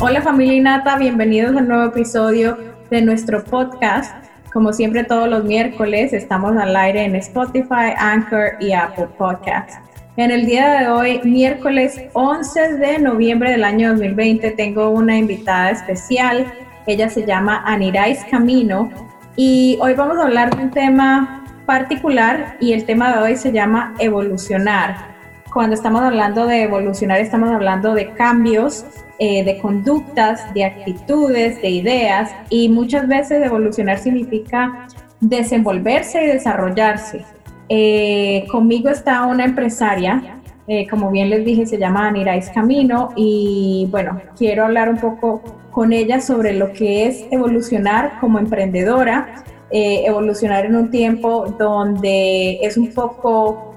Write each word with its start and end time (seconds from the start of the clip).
Hola 0.00 0.22
familia 0.22 0.54
Inata, 0.54 0.96
bienvenidos 0.96 1.56
a 1.56 1.58
un 1.58 1.66
nuevo 1.66 1.86
episodio 1.86 2.56
de 2.88 3.02
nuestro 3.02 3.42
podcast. 3.42 4.14
Como 4.52 4.72
siempre 4.72 5.02
todos 5.02 5.28
los 5.28 5.42
miércoles 5.42 6.12
estamos 6.12 6.56
al 6.56 6.76
aire 6.76 7.02
en 7.02 7.16
Spotify, 7.16 7.94
Anchor 7.96 8.52
y 8.60 8.72
Apple 8.72 9.08
Podcasts. 9.18 9.76
En 10.16 10.30
el 10.30 10.46
día 10.46 10.78
de 10.78 10.88
hoy, 10.88 11.20
miércoles 11.24 12.00
11 12.12 12.76
de 12.76 13.00
noviembre 13.00 13.50
del 13.50 13.64
año 13.64 13.88
2020, 13.88 14.52
tengo 14.52 14.90
una 14.90 15.18
invitada 15.18 15.70
especial. 15.70 16.46
Ella 16.86 17.08
se 17.10 17.26
llama 17.26 17.64
Anirais 17.66 18.24
Camino 18.30 18.90
y 19.34 19.78
hoy 19.80 19.94
vamos 19.94 20.18
a 20.18 20.22
hablar 20.22 20.54
de 20.54 20.62
un 20.62 20.70
tema 20.70 21.44
particular 21.66 22.56
y 22.60 22.72
el 22.72 22.84
tema 22.84 23.16
de 23.16 23.18
hoy 23.18 23.36
se 23.36 23.50
llama 23.50 23.94
evolucionar. 23.98 25.07
Cuando 25.52 25.74
estamos 25.74 26.02
hablando 26.02 26.46
de 26.46 26.64
evolucionar, 26.64 27.20
estamos 27.20 27.50
hablando 27.50 27.94
de 27.94 28.12
cambios 28.12 28.84
eh, 29.18 29.42
de 29.44 29.58
conductas, 29.58 30.52
de 30.52 30.64
actitudes, 30.64 31.60
de 31.62 31.70
ideas 31.70 32.30
y 32.50 32.68
muchas 32.68 33.08
veces 33.08 33.44
evolucionar 33.44 33.98
significa 33.98 34.86
desenvolverse 35.20 36.22
y 36.22 36.26
desarrollarse. 36.26 37.24
Eh, 37.70 38.46
conmigo 38.50 38.90
está 38.90 39.24
una 39.26 39.44
empresaria, 39.44 40.38
eh, 40.66 40.86
como 40.86 41.10
bien 41.10 41.30
les 41.30 41.44
dije, 41.44 41.64
se 41.64 41.78
llama 41.78 42.08
Anirais 42.08 42.50
Camino 42.50 43.10
y 43.16 43.88
bueno, 43.90 44.20
quiero 44.36 44.66
hablar 44.66 44.90
un 44.90 44.98
poco 44.98 45.42
con 45.70 45.94
ella 45.94 46.20
sobre 46.20 46.52
lo 46.52 46.72
que 46.74 47.06
es 47.06 47.24
evolucionar 47.30 48.20
como 48.20 48.38
emprendedora, 48.38 49.44
evolucionar 49.70 50.64
en 50.64 50.76
un 50.76 50.90
tiempo 50.90 51.54
donde 51.58 52.58
es 52.62 52.76
un 52.76 52.92
poco 52.92 53.67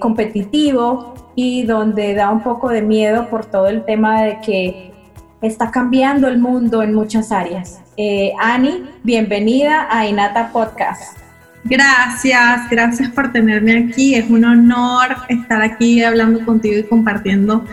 competitivo, 0.00 1.14
y 1.40 1.62
donde 1.62 2.14
da 2.14 2.30
un 2.30 2.42
poco 2.42 2.68
de 2.68 2.82
miedo 2.82 3.28
por 3.30 3.46
todo 3.46 3.68
el 3.68 3.84
tema 3.84 4.22
de 4.22 4.40
que 4.44 4.92
está 5.40 5.70
cambiando 5.70 6.26
el 6.26 6.38
mundo 6.38 6.82
en 6.82 6.92
muchas 6.92 7.30
áreas. 7.30 7.80
Eh, 7.96 8.32
Ani, 8.40 8.82
bienvenida 9.04 9.86
a 9.88 10.04
Inata 10.04 10.50
Podcast. 10.52 11.16
Gracias, 11.62 12.68
gracias 12.68 13.10
por 13.10 13.30
tenerme 13.30 13.86
aquí. 13.88 14.16
Es 14.16 14.28
un 14.28 14.44
honor 14.44 15.16
estar 15.28 15.62
aquí 15.62 16.02
hablando 16.02 16.44
contigo 16.44 16.78
y 16.78 16.82
compartiendo 16.82 17.64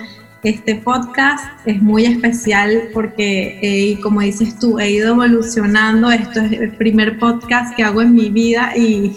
este 0.46 0.76
podcast. 0.76 1.44
Es 1.66 1.82
muy 1.82 2.06
especial 2.06 2.90
porque, 2.94 3.60
eh, 3.62 4.00
como 4.02 4.22
dices 4.22 4.58
tú, 4.60 4.80
he 4.80 4.92
ido 4.92 5.10
evolucionando. 5.10 6.12
Esto 6.12 6.42
es 6.42 6.52
el 6.54 6.72
primer 6.74 7.18
podcast 7.18 7.76
que 7.76 7.84
hago 7.84 8.02
en 8.02 8.14
mi 8.14 8.30
vida 8.30 8.74
y, 8.76 9.16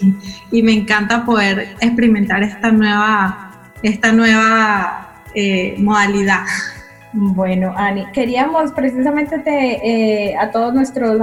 me 0.51 0.73
encanta 0.73 1.25
poder 1.25 1.69
experimentar 1.81 2.43
esta 2.43 2.73
nueva 2.73 3.45
esta 3.83 4.11
nueva 4.13 5.23
eh, 5.35 5.77
modalidad. 5.79 6.45
Bueno, 7.13 7.73
Ani, 7.77 8.05
queríamos 8.13 8.73
precisamente 8.73 9.39
te, 9.39 10.31
eh, 10.31 10.37
a 10.37 10.51
todos 10.51 10.75
nuestros 10.75 11.21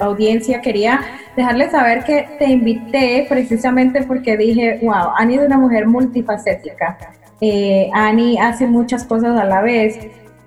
audiencia, 0.00 0.60
quería 0.60 1.00
dejarles 1.36 1.70
saber 1.72 2.04
que 2.04 2.26
te 2.38 2.46
invité 2.46 3.26
precisamente 3.28 4.02
porque 4.02 4.36
dije, 4.36 4.80
wow, 4.82 5.10
Ani 5.16 5.36
es 5.36 5.46
una 5.46 5.58
mujer 5.58 5.86
multifacética. 5.86 6.98
Eh, 7.42 7.90
Ani 7.92 8.38
hace 8.38 8.66
muchas 8.66 9.04
cosas 9.04 9.38
a 9.38 9.44
la 9.44 9.60
vez 9.60 9.98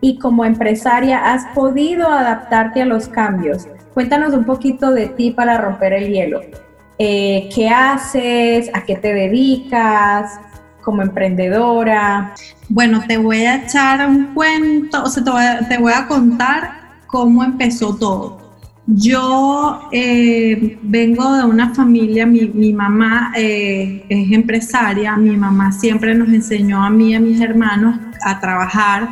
y 0.01 0.17
como 0.17 0.45
empresaria 0.45 1.33
has 1.33 1.45
podido 1.53 2.07
adaptarte 2.09 2.81
a 2.81 2.85
los 2.85 3.07
cambios. 3.07 3.67
Cuéntanos 3.93 4.33
un 4.33 4.45
poquito 4.45 4.91
de 4.91 5.07
ti 5.07 5.29
para 5.29 5.59
romper 5.59 5.93
el 5.93 6.11
hielo. 6.11 6.41
¿Qué 6.97 7.69
haces? 7.71 8.71
¿A 8.73 8.83
qué 8.83 8.95
te 8.95 9.13
dedicas? 9.13 10.39
como 10.85 11.01
emprendedora? 11.01 12.33
Bueno, 12.69 13.03
te 13.05 13.17
voy 13.17 13.43
a 13.43 13.55
echar 13.65 14.07
un 14.07 14.33
cuento, 14.33 15.03
o 15.03 15.07
sea, 15.07 15.23
te 15.67 15.77
voy 15.79 15.91
a, 15.91 16.07
contar 16.07 16.71
cómo 17.07 17.43
empezó 17.43 17.95
todo. 17.95 18.44
Yo 18.87 19.89
eh, 19.91 20.77
vengo 20.83 21.35
de 21.35 21.43
una 21.43 21.73
familia, 21.73 22.27
mi, 22.27 22.71
mamá 22.71 23.33
eh, 23.35 24.05
es 24.07 24.31
empresaria, 24.31 25.17
mi 25.17 25.35
mamá 25.35 25.71
siempre 25.71 26.13
nos 26.13 26.29
enseñó 26.29 26.83
a 26.83 26.91
mí 26.91 27.11
y 27.11 27.15
a 27.15 27.19
mis 27.19 27.41
hermanos 27.41 27.99
a 28.23 28.39
trabajar, 28.39 29.09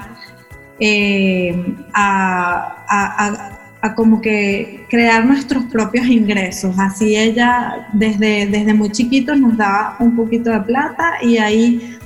eh, 0.79 1.75
a, 1.91 3.49
a 3.81 3.95
como 3.95 4.21
que 4.21 4.85
crear 4.89 5.25
nuestros 5.25 5.65
propios 5.65 6.05
ingresos. 6.07 6.75
Así 6.77 7.15
ella 7.17 7.87
desde, 7.93 8.45
desde 8.45 8.73
muy 8.73 8.91
chiquitos 8.91 9.39
nos 9.39 9.57
daba 9.57 9.97
un 9.99 10.15
poquito 10.15 10.51
de 10.51 10.61
plata 10.61 11.15
y 11.21 11.37
ahí 11.37 11.97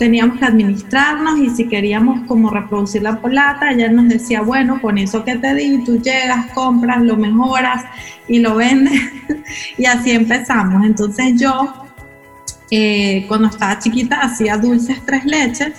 teníamos 0.00 0.38
que 0.38 0.46
administrarnos 0.46 1.38
y 1.40 1.50
si 1.50 1.68
queríamos 1.68 2.26
como 2.26 2.48
reproducir 2.48 3.02
la 3.02 3.20
plata, 3.20 3.70
ella 3.70 3.90
nos 3.90 4.08
decía, 4.08 4.40
bueno, 4.40 4.80
con 4.80 4.96
eso 4.96 5.22
que 5.26 5.36
te 5.36 5.54
di, 5.54 5.84
tú 5.84 6.00
llegas, 6.00 6.46
compras, 6.52 7.02
lo 7.02 7.18
mejoras 7.18 7.84
y 8.26 8.38
lo 8.38 8.54
vendes. 8.54 8.98
y 9.76 9.84
así 9.84 10.12
empezamos. 10.12 10.86
Entonces 10.86 11.38
yo, 11.38 11.84
eh, 12.70 13.26
cuando 13.28 13.48
estaba 13.48 13.78
chiquita, 13.78 14.22
hacía 14.22 14.56
dulces 14.56 15.02
tres 15.04 15.26
leches 15.26 15.74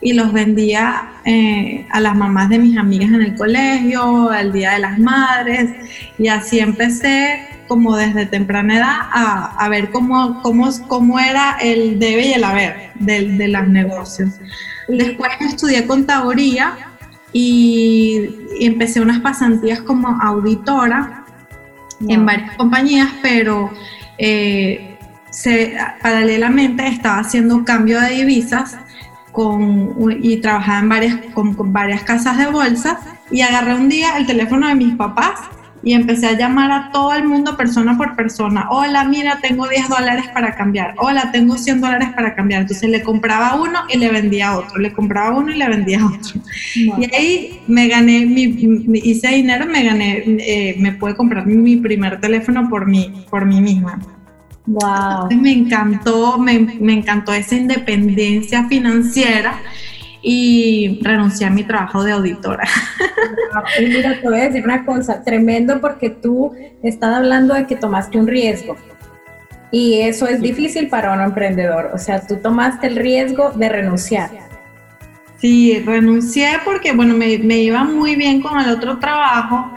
y 0.00 0.12
los 0.12 0.32
vendía 0.32 1.08
eh, 1.24 1.84
a 1.90 1.98
las 1.98 2.14
mamás 2.14 2.50
de 2.50 2.60
mis 2.60 2.78
amigas 2.78 3.10
en 3.10 3.22
el 3.22 3.34
colegio, 3.34 4.30
al 4.30 4.52
Día 4.52 4.74
de 4.74 4.78
las 4.78 5.00
Madres, 5.00 5.70
y 6.16 6.28
así 6.28 6.60
empecé 6.60 7.53
como 7.68 7.96
desde 7.96 8.26
temprana 8.26 8.76
edad 8.76 8.98
a, 9.12 9.68
ver 9.68 9.90
cómo, 9.90 10.42
cómo, 10.42 10.68
cómo 10.88 11.18
era 11.18 11.56
el 11.60 11.98
debe 11.98 12.28
y 12.28 12.32
el 12.32 12.44
haber 12.44 12.92
de, 12.94 13.28
de 13.28 13.48
los 13.48 13.68
negocios. 13.68 14.30
Después 14.88 15.30
estudié 15.40 15.86
contaduría 15.86 16.94
y, 17.34 18.30
empecé 18.60 19.00
unas 19.00 19.20
pasantías 19.20 19.80
como 19.80 20.08
auditora 20.22 21.26
en 22.08 22.24
varias 22.24 22.56
compañías, 22.56 23.10
pero 23.20 23.70
eh, 24.16 24.96
se, 25.30 25.76
paralelamente 26.00 26.86
estaba 26.86 27.18
haciendo 27.18 27.64
cambio 27.64 28.00
de 28.00 28.10
divisas 28.10 28.78
y 30.20 30.36
trabajaba 30.36 30.78
en 30.78 30.88
varias, 30.88 31.16
con, 31.34 31.56
varias 31.72 32.04
casas 32.04 32.38
de 32.38 32.46
bolsa 32.46 33.00
y 33.32 33.40
agarré 33.40 33.74
un 33.74 33.88
día 33.88 34.16
el 34.16 34.26
teléfono 34.26 34.68
de 34.68 34.76
mis 34.76 34.94
papás 34.94 35.40
y 35.84 35.92
empecé 35.92 36.26
a 36.26 36.32
llamar 36.32 36.72
a 36.72 36.90
todo 36.90 37.12
el 37.12 37.24
mundo 37.24 37.56
persona 37.56 37.96
por 37.96 38.16
persona. 38.16 38.66
Hola, 38.70 39.04
mira, 39.04 39.38
tengo 39.42 39.68
10 39.68 39.88
dólares 39.88 40.24
para 40.32 40.56
cambiar. 40.56 40.94
Hola, 40.96 41.30
tengo 41.30 41.58
100 41.58 41.80
dólares 41.80 42.08
para 42.16 42.34
cambiar. 42.34 42.62
Entonces 42.62 42.88
le 42.88 43.02
compraba 43.02 43.56
uno 43.56 43.80
y 43.92 43.98
le 43.98 44.10
vendía 44.10 44.56
otro. 44.56 44.78
Le 44.78 44.92
compraba 44.92 45.36
uno 45.36 45.52
y 45.52 45.56
le 45.56 45.68
vendía 45.68 46.04
otro. 46.04 46.40
Y 46.74 47.14
ahí 47.14 47.60
me 47.66 47.88
gané, 47.88 48.24
mi, 48.24 48.44
hice 48.94 49.28
dinero, 49.28 49.66
me 49.66 49.84
gané, 49.84 50.24
eh, 50.26 50.76
me 50.78 50.92
pude 50.92 51.14
comprar 51.14 51.46
mi 51.46 51.76
primer 51.76 52.18
teléfono 52.20 52.68
por 52.70 52.86
mí, 52.86 53.26
por 53.28 53.44
mí 53.44 53.60
misma. 53.60 54.00
Wow. 54.66 55.28
me 55.38 55.52
encantó, 55.52 56.38
me, 56.38 56.54
encantó 56.90 57.34
esa 57.34 57.54
independencia 57.54 58.66
financiera 58.66 59.60
y 60.26 61.00
renuncié 61.02 61.46
a 61.46 61.50
mi 61.50 61.64
trabajo 61.64 62.02
de 62.02 62.12
auditora. 62.12 62.64
Y 63.78 63.84
mira, 63.86 64.20
te 64.20 64.28
voy 64.28 64.40
a 64.40 64.44
decir 64.44 64.64
una 64.64 64.84
cosa, 64.84 65.22
tremendo 65.22 65.80
porque 65.80 66.10
tú 66.10 66.52
estás 66.82 67.14
hablando 67.14 67.54
de 67.54 67.66
que 67.66 67.76
tomaste 67.76 68.18
un 68.18 68.26
riesgo. 68.26 68.76
Y 69.70 70.00
eso 70.00 70.26
es 70.26 70.40
difícil 70.40 70.88
para 70.88 71.12
un 71.12 71.20
emprendedor. 71.20 71.90
O 71.92 71.98
sea, 71.98 72.26
tú 72.26 72.36
tomaste 72.36 72.86
el 72.86 72.96
riesgo 72.96 73.50
de 73.50 73.68
renunciar. 73.68 74.30
Sí, 75.38 75.82
renuncié 75.84 76.58
porque, 76.64 76.92
bueno, 76.92 77.14
me, 77.14 77.38
me 77.38 77.58
iba 77.58 77.84
muy 77.84 78.16
bien 78.16 78.40
con 78.40 78.58
el 78.58 78.70
otro 78.70 78.98
trabajo 78.98 79.72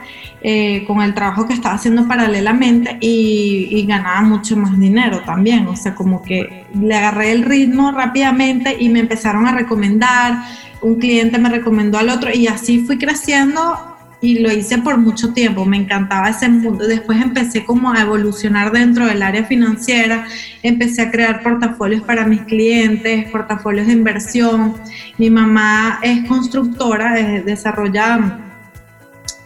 eh, 0.49 0.85
con 0.87 1.01
el 1.01 1.13
trabajo 1.13 1.45
que 1.45 1.53
estaba 1.53 1.75
haciendo 1.75 2.07
paralelamente 2.07 2.97
y, 3.01 3.85
ganaba 3.85 4.21
mucho 4.21 4.55
más 4.55 4.79
dinero 4.79 5.19
también. 5.25 5.67
O 5.67 5.75
sea, 5.75 5.93
como 5.93 6.21
que 6.21 6.63
le 6.73 6.95
agarré 6.95 7.33
el 7.33 7.43
ritmo 7.43 7.91
rápidamente 7.91 8.77
y 8.79 8.87
me 8.87 8.99
empezaron 8.99 9.45
a 9.45 9.51
recomendar, 9.51 10.41
un 10.81 10.95
cliente 10.95 11.37
me 11.37 11.49
recomendó 11.49 11.97
al 11.97 12.07
otro 12.07 12.29
y 12.33 12.47
así 12.47 12.79
fui 12.79 12.97
creciendo 12.97 13.77
y 14.21 14.39
lo 14.39 14.49
hice 14.49 14.77
por 14.77 14.97
mucho 14.97 15.33
tiempo, 15.33 15.65
me 15.65 15.75
encantaba 15.75 16.29
ese 16.29 16.47
mundo. 16.47 16.87
Después 16.87 17.21
empecé 17.21 17.65
como 17.65 17.91
a 17.91 17.99
evolucionar 17.99 18.71
dentro 18.71 19.05
del 19.05 19.23
área 19.23 19.43
financiera, 19.43 20.27
empecé 20.63 21.01
a 21.01 21.11
crear 21.11 21.43
portafolios 21.43 22.03
para 22.03 22.25
mis 22.25 22.43
clientes, 22.43 23.29
portafolios 23.31 23.87
de 23.87 23.93
inversión. 23.93 24.75
Mi 25.17 25.29
mamá 25.29 25.99
es 26.01 26.25
constructora, 26.25 27.15
desarrolla 27.43 28.46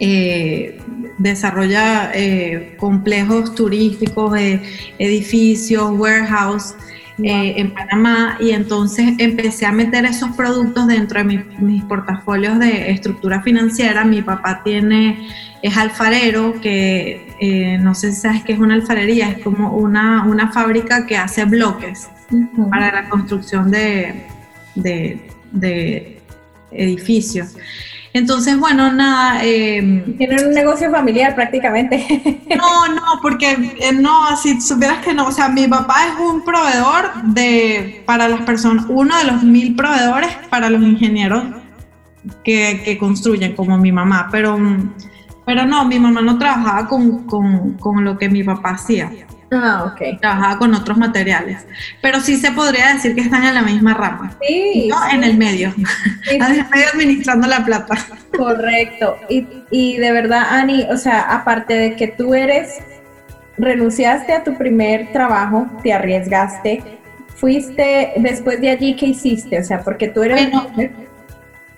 eh, 0.04 0.80
desarrolla 1.20 2.10
eh, 2.16 2.76
complejos 2.80 3.54
turísticos, 3.54 4.36
eh, 4.36 4.60
edificios, 4.98 5.92
warehouse 5.92 6.74
en 7.24 7.72
Panamá. 7.72 8.36
Y 8.40 8.50
entonces 8.50 9.14
empecé 9.20 9.68
a 9.68 9.72
meter 9.72 10.06
esos 10.06 10.32
productos 10.36 10.88
dentro 10.88 11.24
de 11.24 11.46
mis 11.60 11.84
portafolios 11.84 12.58
de 12.58 12.90
estructura 12.90 13.44
financiera. 13.44 14.04
Mi 14.04 14.24
papá 14.24 14.64
tiene, 14.64 15.28
es 15.62 15.78
alfarero, 15.78 16.60
que 16.60 17.78
no 17.80 17.94
sé 17.94 18.12
si 18.12 18.22
sabes 18.22 18.44
qué 18.44 18.54
es 18.54 18.60
una 18.60 18.74
alfarería, 18.74 19.30
es 19.30 19.44
como 19.44 19.78
una, 19.78 20.24
una 20.26 20.52
fábrica 20.52 21.06
que 21.06 21.16
hace 21.16 21.46
bloques 21.46 22.10
para 22.72 22.92
la 22.92 23.10
construcción 23.10 23.70
de, 23.70 24.26
de, 24.74 25.20
de 25.52 26.21
edificios. 26.72 27.56
Entonces, 28.14 28.60
bueno, 28.60 28.92
nada. 28.92 29.40
Eh, 29.44 30.16
Tienen 30.18 30.48
un 30.48 30.54
negocio 30.54 30.92
familiar 30.92 31.36
prácticamente. 31.36 32.40
No, 32.52 32.94
no, 32.94 33.02
porque 33.22 33.52
eh, 33.80 33.94
no, 33.94 34.36
si 34.36 34.60
supieras 34.60 35.04
que 35.04 35.14
no, 35.14 35.28
o 35.28 35.32
sea, 35.32 35.48
mi 35.48 35.68
papá 35.68 36.08
es 36.08 36.20
un 36.20 36.44
proveedor 36.44 37.24
de, 37.24 38.04
para 38.06 38.28
las 38.28 38.42
personas, 38.42 38.86
uno 38.90 39.18
de 39.18 39.24
los 39.24 39.42
mil 39.42 39.74
proveedores 39.74 40.30
para 40.50 40.70
los 40.70 40.84
ingenieros 40.84 41.46
que, 42.44 42.82
que 42.84 42.98
construyen, 42.98 43.56
como 43.56 43.78
mi 43.78 43.92
mamá, 43.94 44.28
pero, 44.32 44.60
pero 45.46 45.66
no, 45.66 45.86
mi 45.86 45.98
mamá 45.98 46.22
no 46.22 46.38
trabajaba 46.38 46.88
con, 46.88 47.26
con, 47.26 47.78
con 47.78 48.04
lo 48.04 48.18
que 48.18 48.28
mi 48.28 48.44
papá 48.44 48.72
hacía. 48.72 49.10
Ah, 49.52 49.92
ok. 49.92 50.20
Trabajaba 50.22 50.58
con 50.58 50.74
otros 50.74 50.98
materiales. 50.98 51.66
Pero 52.02 52.22
sí 52.22 52.38
se 52.38 52.52
podría 52.54 52.94
decir 52.94 53.14
que 53.14 53.22
están 53.22 53.44
en 53.44 53.54
la 53.54 53.62
misma 53.62 53.94
rama. 53.94 54.34
Sí. 54.48 54.88
No, 54.90 55.10
en 55.10 55.24
el 55.26 55.38
medio. 55.38 55.74
en 56.30 56.42
el 56.42 56.66
medio 56.70 56.88
administrando 56.94 57.48
la 57.48 57.66
plata. 57.66 57.98
Correcto. 58.36 59.18
Y, 59.30 59.46
y 59.70 59.98
de 59.98 60.12
verdad, 60.14 60.44
Ani, 60.52 60.84
o 60.90 60.96
sea, 60.96 61.22
aparte 61.22 61.74
de 61.74 61.96
que 61.98 62.08
tú 62.08 62.34
eres, 62.34 62.80
renunciaste 63.58 64.32
a 64.34 64.44
tu 64.44 64.58
primer 64.58 65.12
trabajo, 65.12 65.68
te 65.84 65.92
arriesgaste, 65.92 66.82
fuiste, 67.36 68.14
después 68.18 68.62
de 68.62 68.70
allí, 68.70 68.96
¿qué 68.96 69.08
hiciste? 69.08 69.60
O 69.60 69.64
sea, 69.64 69.84
porque 69.84 70.08
tú 70.08 70.24
eres... 70.24 70.50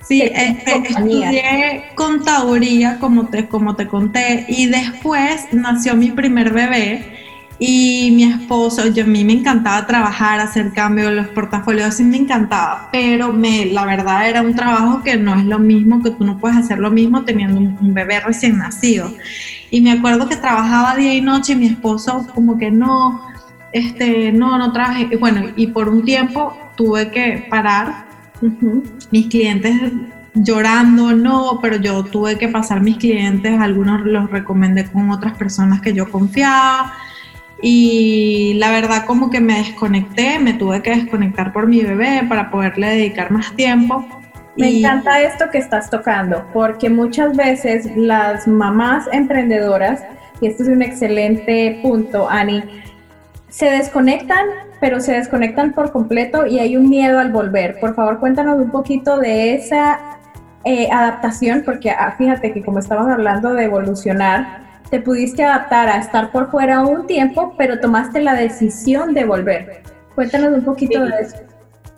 Sí, 0.05 0.21
este, 0.21 0.83
estudié 0.89 1.85
contaduría, 1.95 2.99
como 2.99 3.29
te, 3.29 3.47
como 3.47 3.77
te 3.77 3.87
conté, 3.87 4.45
y 4.49 4.67
después 4.67 5.47
nació 5.53 5.95
mi 5.95 6.11
primer 6.11 6.51
bebé 6.51 7.22
y 7.59 8.11
mi 8.11 8.23
esposo, 8.23 8.88
yo 8.88 9.03
a 9.03 9.07
mí 9.07 9.23
me 9.23 9.33
encantaba 9.33 9.85
trabajar, 9.85 10.39
hacer 10.39 10.73
cambios, 10.73 11.13
los 11.13 11.27
portafolios, 11.27 11.94
sí 11.94 12.03
me 12.03 12.17
encantaba, 12.17 12.89
pero 12.91 13.31
me, 13.31 13.67
la 13.67 13.85
verdad 13.85 14.27
era 14.27 14.41
un 14.41 14.55
trabajo 14.55 15.03
que 15.03 15.17
no 15.17 15.35
es 15.35 15.45
lo 15.45 15.59
mismo, 15.59 16.01
que 16.01 16.11
tú 16.11 16.25
no 16.25 16.39
puedes 16.39 16.57
hacer 16.57 16.79
lo 16.79 16.89
mismo 16.89 17.23
teniendo 17.23 17.59
un, 17.59 17.94
bebé 17.94 18.19
recién 18.21 18.57
nacido. 18.57 19.13
Y 19.69 19.81
me 19.81 19.91
acuerdo 19.91 20.27
que 20.27 20.35
trabajaba 20.35 20.95
día 20.95 21.13
y 21.13 21.21
noche 21.21 21.53
y 21.53 21.55
mi 21.55 21.67
esposo 21.67 22.25
como 22.33 22.57
que 22.57 22.71
no, 22.71 23.21
este, 23.71 24.31
no, 24.31 24.57
no 24.57 24.71
trabajé. 24.71 25.09
Y 25.11 25.15
bueno, 25.15 25.51
y 25.56 25.67
por 25.67 25.89
un 25.89 26.03
tiempo 26.03 26.57
tuve 26.75 27.11
que 27.11 27.47
parar. 27.49 28.06
Mis 29.11 29.27
clientes 29.27 29.94
llorando, 30.33 31.13
no, 31.13 31.59
pero 31.61 31.77
yo 31.77 32.03
tuve 32.03 32.38
que 32.38 32.49
pasar 32.49 32.81
mis 32.81 32.97
clientes, 32.97 33.57
algunos 33.59 34.01
los 34.01 34.29
recomendé 34.29 34.85
con 34.85 35.09
otras 35.11 35.38
personas 35.38 35.79
que 35.79 35.94
yo 35.94 36.11
confiaba 36.11 36.94
y 37.65 38.56
la 38.56 38.71
verdad 38.71 39.06
como 39.06 39.30
que 39.30 39.39
me 39.39 39.60
desconecté, 39.60 40.38
me 40.38 40.54
tuve 40.54 40.81
que 40.81 40.89
desconectar 40.89 41.54
por 41.54 41.65
mi 41.65 41.81
bebé 41.81 42.21
para 42.27 42.51
poderle 42.51 42.88
dedicar 42.88 43.31
más 43.31 43.56
tiempo. 43.56 44.06
Me 44.57 44.80
encanta 44.80 45.21
esto 45.21 45.45
que 45.50 45.60
estás 45.60 45.89
tocando, 45.89 46.45
porque 46.51 46.89
muchas 46.89 47.38
veces 47.38 47.89
las 47.95 48.50
mamás 48.50 49.06
emprendedoras, 49.13 50.04
y 50.42 50.48
esto 50.48 50.63
es 50.63 50.69
un 50.69 50.81
excelente 50.81 51.80
punto, 51.81 52.30
Ani, 52.30 52.65
se 53.48 53.68
desconectan, 53.68 54.45
pero 54.81 55.00
se 55.00 55.13
desconectan 55.13 55.71
por 55.71 55.94
completo 55.94 56.45
y 56.45 56.59
hay 56.59 56.75
un 56.75 56.89
miedo 56.89 57.18
al 57.18 57.31
volver. 57.31 57.80
Por 57.80 57.95
favor, 57.95 58.19
cuéntanos 58.19 58.59
un 58.59 58.71
poquito 58.71 59.18
de 59.19 59.56
esa 59.56 60.19
eh, 60.66 60.89
adaptación, 60.92 61.62
porque 61.63 61.92
ah, 61.92 62.13
fíjate 62.18 62.51
que 62.51 62.62
como 62.62 62.80
estamos 62.80 63.07
hablando 63.07 63.54
de 63.54 63.63
evolucionar, 63.63 64.63
te 64.94 65.00
pudiste 65.00 65.44
adaptar 65.44 65.90
a 65.90 65.98
estar 65.98 66.31
por 66.31 66.51
fuera 66.51 66.81
un 66.81 67.07
tiempo, 67.07 67.56
pero 67.57 67.80
tomaste 67.80 68.22
la 68.22 68.36
decisión 68.36 69.16
de 69.16 69.25
volver. 69.25 69.81
Cuéntanos 70.13 70.54
un 70.54 70.63
poquito 70.63 71.04
de 71.04 71.10
eso. 71.19 71.38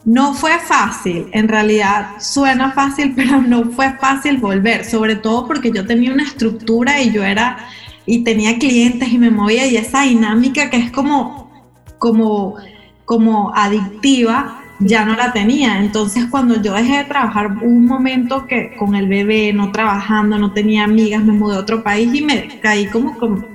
No 0.05 0.33
fue 0.33 0.57
fácil, 0.59 1.27
en 1.33 1.49
realidad 1.49 2.11
suena 2.19 2.71
fácil, 2.71 3.11
pero 3.17 3.41
no 3.41 3.65
fue 3.71 3.91
fácil 3.97 4.37
volver, 4.37 4.85
sobre 4.85 5.17
todo 5.17 5.45
porque 5.45 5.71
yo 5.71 5.85
tenía 5.85 6.13
una 6.13 6.23
estructura 6.23 7.01
y 7.01 7.11
yo 7.11 7.21
era 7.25 7.57
y 8.05 8.23
tenía 8.23 8.57
clientes 8.57 9.09
y 9.09 9.17
me 9.17 9.29
movía 9.29 9.67
y 9.67 9.75
esa 9.75 10.03
dinámica 10.03 10.69
que 10.69 10.77
es 10.77 10.89
como 10.89 11.51
como 11.97 12.55
como 13.03 13.53
adictiva 13.53 14.61
ya 14.79 15.05
no 15.05 15.15
la 15.15 15.31
tenía. 15.33 15.79
Entonces 15.79 16.25
cuando 16.29 16.61
yo 16.61 16.73
dejé 16.73 16.97
de 16.97 17.03
trabajar, 17.05 17.57
un 17.61 17.85
momento 17.85 18.45
que 18.45 18.75
con 18.77 18.95
el 18.95 19.07
bebé, 19.07 19.53
no 19.53 19.71
trabajando, 19.71 20.37
no 20.37 20.51
tenía 20.51 20.83
amigas, 20.83 21.23
me 21.23 21.33
mudé 21.33 21.55
a 21.55 21.59
otro 21.59 21.83
país 21.83 22.13
y 22.13 22.21
me 22.21 22.59
caí 22.59 22.87
como, 22.87 23.17
como 23.17 23.45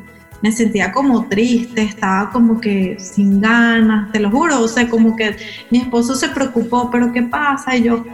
me 0.42 0.52
sentía 0.52 0.90
como 0.92 1.28
triste, 1.28 1.82
estaba 1.82 2.30
como 2.30 2.60
que 2.60 2.96
sin 2.98 3.40
ganas, 3.40 4.10
te 4.12 4.20
lo 4.20 4.30
juro, 4.30 4.60
o 4.60 4.68
sea, 4.68 4.88
como 4.88 5.14
que 5.14 5.36
mi 5.70 5.78
esposo 5.78 6.14
se 6.14 6.30
preocupó, 6.30 6.90
pero 6.90 7.12
¿qué 7.12 7.22
pasa? 7.22 7.76
Y 7.76 7.84
yo, 7.84 8.04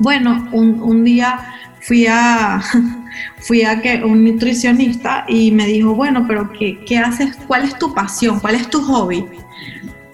bueno, 0.00 0.48
un, 0.52 0.82
un 0.82 1.04
día 1.04 1.38
fui 1.80 2.06
a, 2.08 2.60
fui 3.38 3.62
a 3.62 3.80
que 3.80 4.02
un 4.04 4.24
nutricionista 4.24 5.24
y 5.28 5.52
me 5.52 5.66
dijo, 5.66 5.94
bueno, 5.94 6.24
pero 6.26 6.52
¿qué, 6.52 6.84
¿qué 6.84 6.98
haces? 6.98 7.36
¿Cuál 7.46 7.64
es 7.64 7.78
tu 7.78 7.94
pasión? 7.94 8.40
¿Cuál 8.40 8.56
es 8.56 8.68
tu 8.68 8.82
hobby? 8.82 9.24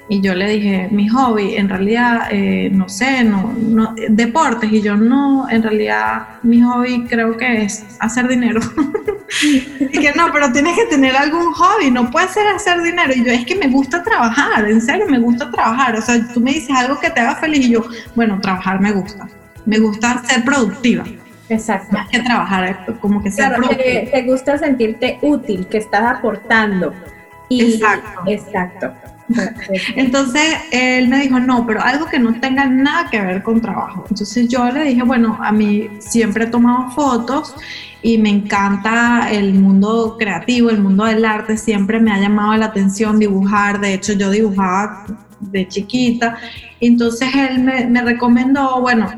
Y 0.08 0.20
yo 0.20 0.34
le 0.34 0.48
dije, 0.48 0.88
mi 0.90 1.08
hobby, 1.08 1.54
en 1.56 1.68
realidad, 1.68 2.28
eh, 2.30 2.68
no 2.72 2.88
sé, 2.88 3.24
no, 3.24 3.54
no, 3.56 3.94
deportes. 4.08 4.70
Y 4.72 4.82
yo, 4.82 4.96
no, 4.96 5.48
en 5.48 5.62
realidad, 5.62 6.40
mi 6.42 6.60
hobby 6.60 7.04
creo 7.06 7.36
que 7.36 7.62
es 7.62 7.84
hacer 8.00 8.28
dinero. 8.28 8.60
y 9.80 9.98
que 9.98 10.12
no, 10.14 10.32
pero 10.32 10.52
tienes 10.52 10.76
que 10.76 10.86
tener 10.86 11.16
algún 11.16 11.52
hobby, 11.52 11.90
no 11.90 12.10
puede 12.10 12.28
ser 12.28 12.46
hacer 12.48 12.82
dinero. 12.82 13.12
Y 13.14 13.24
yo, 13.24 13.32
es 13.32 13.46
que 13.46 13.54
me 13.54 13.68
gusta 13.68 14.02
trabajar, 14.02 14.68
en 14.68 14.80
serio, 14.80 15.06
me 15.08 15.18
gusta 15.18 15.50
trabajar. 15.50 15.96
O 15.96 16.02
sea, 16.02 16.26
tú 16.34 16.40
me 16.40 16.52
dices 16.52 16.76
algo 16.76 16.98
que 16.98 17.10
te 17.10 17.20
haga 17.20 17.36
feliz 17.36 17.66
y 17.66 17.70
yo, 17.70 17.84
bueno, 18.14 18.40
trabajar 18.40 18.80
me 18.80 18.92
gusta. 18.92 19.28
Me 19.64 19.78
gusta 19.78 20.22
ser 20.24 20.44
productiva. 20.44 21.04
Exacto. 21.48 21.92
Más 21.92 22.08
que 22.08 22.20
trabajar, 22.20 22.98
como 23.00 23.22
que 23.22 23.30
ser 23.30 23.48
claro, 23.48 23.68
te, 23.68 24.10
te, 24.12 24.22
gusta 24.22 24.58
sentirte 24.58 25.18
útil, 25.22 25.66
que 25.68 25.78
estás 25.78 26.16
aportando. 26.16 26.92
Y, 27.48 27.74
exacto. 27.74 28.22
Exacto. 28.26 28.92
Entonces 29.96 30.42
él 30.70 31.08
me 31.08 31.20
dijo, 31.22 31.40
no, 31.40 31.66
pero 31.66 31.82
algo 31.82 32.06
que 32.06 32.18
no 32.18 32.38
tenga 32.40 32.66
nada 32.66 33.08
que 33.10 33.20
ver 33.20 33.42
con 33.42 33.60
trabajo. 33.60 34.04
Entonces 34.08 34.48
yo 34.48 34.70
le 34.70 34.84
dije, 34.84 35.02
bueno, 35.02 35.38
a 35.40 35.52
mí 35.52 35.88
siempre 35.98 36.44
he 36.44 36.46
tomado 36.46 36.90
fotos 36.90 37.54
y 38.02 38.18
me 38.18 38.30
encanta 38.30 39.30
el 39.30 39.54
mundo 39.54 40.16
creativo, 40.18 40.70
el 40.70 40.80
mundo 40.80 41.04
del 41.04 41.24
arte, 41.24 41.56
siempre 41.56 42.00
me 42.00 42.12
ha 42.12 42.18
llamado 42.18 42.54
la 42.56 42.66
atención 42.66 43.18
dibujar, 43.18 43.80
de 43.80 43.94
hecho 43.94 44.12
yo 44.14 44.30
dibujaba 44.30 45.04
de 45.38 45.68
chiquita, 45.68 46.36
entonces 46.80 47.28
él 47.34 47.60
me, 47.60 47.86
me 47.86 48.02
recomendó, 48.02 48.80
bueno, 48.80 49.08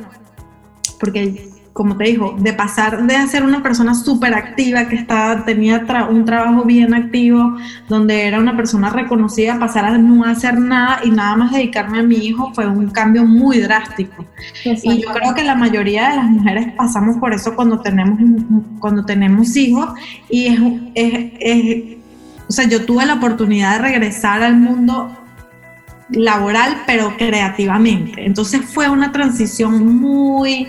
porque 1.00 1.53
como 1.74 1.96
te 1.96 2.04
dijo, 2.04 2.36
de 2.38 2.52
pasar 2.52 3.04
de 3.04 3.26
ser 3.26 3.42
una 3.42 3.60
persona 3.60 3.96
súper 3.96 4.32
activa, 4.32 4.86
que 4.86 4.94
estaba, 4.94 5.44
tenía 5.44 5.84
un 6.08 6.24
trabajo 6.24 6.62
bien 6.62 6.94
activo, 6.94 7.56
donde 7.88 8.28
era 8.28 8.38
una 8.38 8.56
persona 8.56 8.90
reconocida, 8.90 9.58
pasar 9.58 9.84
a 9.84 9.98
no 9.98 10.24
hacer 10.24 10.56
nada 10.56 11.00
y 11.02 11.10
nada 11.10 11.34
más 11.34 11.50
dedicarme 11.50 11.98
a 11.98 12.02
mi 12.04 12.14
hijo 12.14 12.52
fue 12.54 12.68
un 12.68 12.90
cambio 12.90 13.24
muy 13.24 13.58
drástico. 13.58 14.24
Y 14.64 15.02
yo 15.02 15.08
creo 15.12 15.34
que 15.34 15.42
la 15.42 15.56
mayoría 15.56 16.10
de 16.10 16.16
las 16.16 16.26
mujeres 16.26 16.72
pasamos 16.76 17.16
por 17.16 17.34
eso 17.34 17.56
cuando 17.56 17.80
tenemos, 17.80 18.20
cuando 18.78 19.04
tenemos 19.04 19.56
hijos 19.56 19.88
y 20.30 20.46
es, 20.46 20.60
es, 20.94 21.32
es 21.40 21.84
o 22.48 22.52
sea, 22.52 22.68
yo 22.68 22.86
tuve 22.86 23.04
la 23.04 23.14
oportunidad 23.14 23.78
de 23.78 23.88
regresar 23.88 24.44
al 24.44 24.56
mundo 24.56 25.10
laboral, 26.10 26.82
pero 26.86 27.16
creativamente. 27.16 28.24
Entonces 28.24 28.60
fue 28.64 28.88
una 28.88 29.10
transición 29.10 30.00
muy 30.00 30.68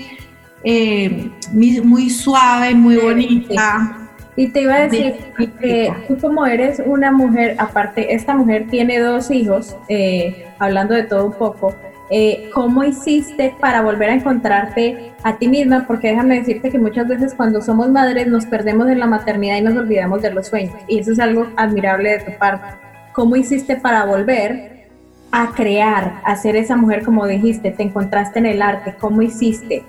eh, 0.66 1.30
muy, 1.52 2.10
suave, 2.10 2.74
muy 2.74 2.98
bonita. 2.98 4.10
Y 4.36 4.48
te 4.48 4.64
iba 4.64 4.74
a 4.74 4.88
decir 4.88 5.16
que 5.62 5.94
tú 6.08 6.18
como 6.18 6.46
eres 6.46 6.82
una 6.86 7.12
mujer, 7.12 7.56
aparte, 7.58 8.14
esta 8.14 8.36
mujer 8.36 8.68
tiene 8.70 9.00
dos 9.00 9.32
hijos, 9.32 9.78
eh, 9.88 10.46
hablando 10.60 10.94
de 10.94 11.04
todo 11.04 11.28
un 11.28 11.34
poco, 11.34 11.74
eh, 12.10 12.50
¿cómo 12.54 12.84
hiciste 12.84 13.56
para 13.60 13.82
volver 13.82 14.10
a 14.10 14.14
encontrarte 14.16 15.14
a 15.24 15.38
ti 15.38 15.48
misma? 15.48 15.86
Porque 15.88 16.10
déjame 16.10 16.40
decirte 16.40 16.70
que 16.70 16.80
muchas 16.80 17.08
veces 17.08 17.34
cuando 17.34 17.62
somos 17.62 17.90
madres 17.90 18.28
nos 18.28 18.46
perdemos 18.46 18.90
en 18.90 19.00
la 19.00 19.08
maternidad 19.08 19.58
y 19.58 19.62
nos 19.62 19.76
olvidamos 19.76 20.22
de 20.22 20.32
los 20.32 20.48
sueños. 20.48 20.76
Y 20.88 21.00
eso 21.00 21.12
es 21.12 21.20
algo 21.20 21.48
admirable 21.56 22.18
de 22.18 22.20
tu 22.20 22.38
parte. 22.38 22.78
¿Cómo 23.14 23.36
hiciste 23.36 23.78
para 23.78 24.06
volver 24.06 24.88
a 25.32 25.52
crear, 25.54 26.22
a 26.24 26.36
ser 26.36 26.56
esa 26.56 26.76
mujer 26.76 27.04
como 27.04 27.26
dijiste? 27.26 27.72
Te 27.72 27.84
encontraste 27.84 28.40
en 28.40 28.48
el 28.48 28.62
arte. 28.62 28.96
¿Cómo 29.00 29.22
hiciste? 29.22 29.84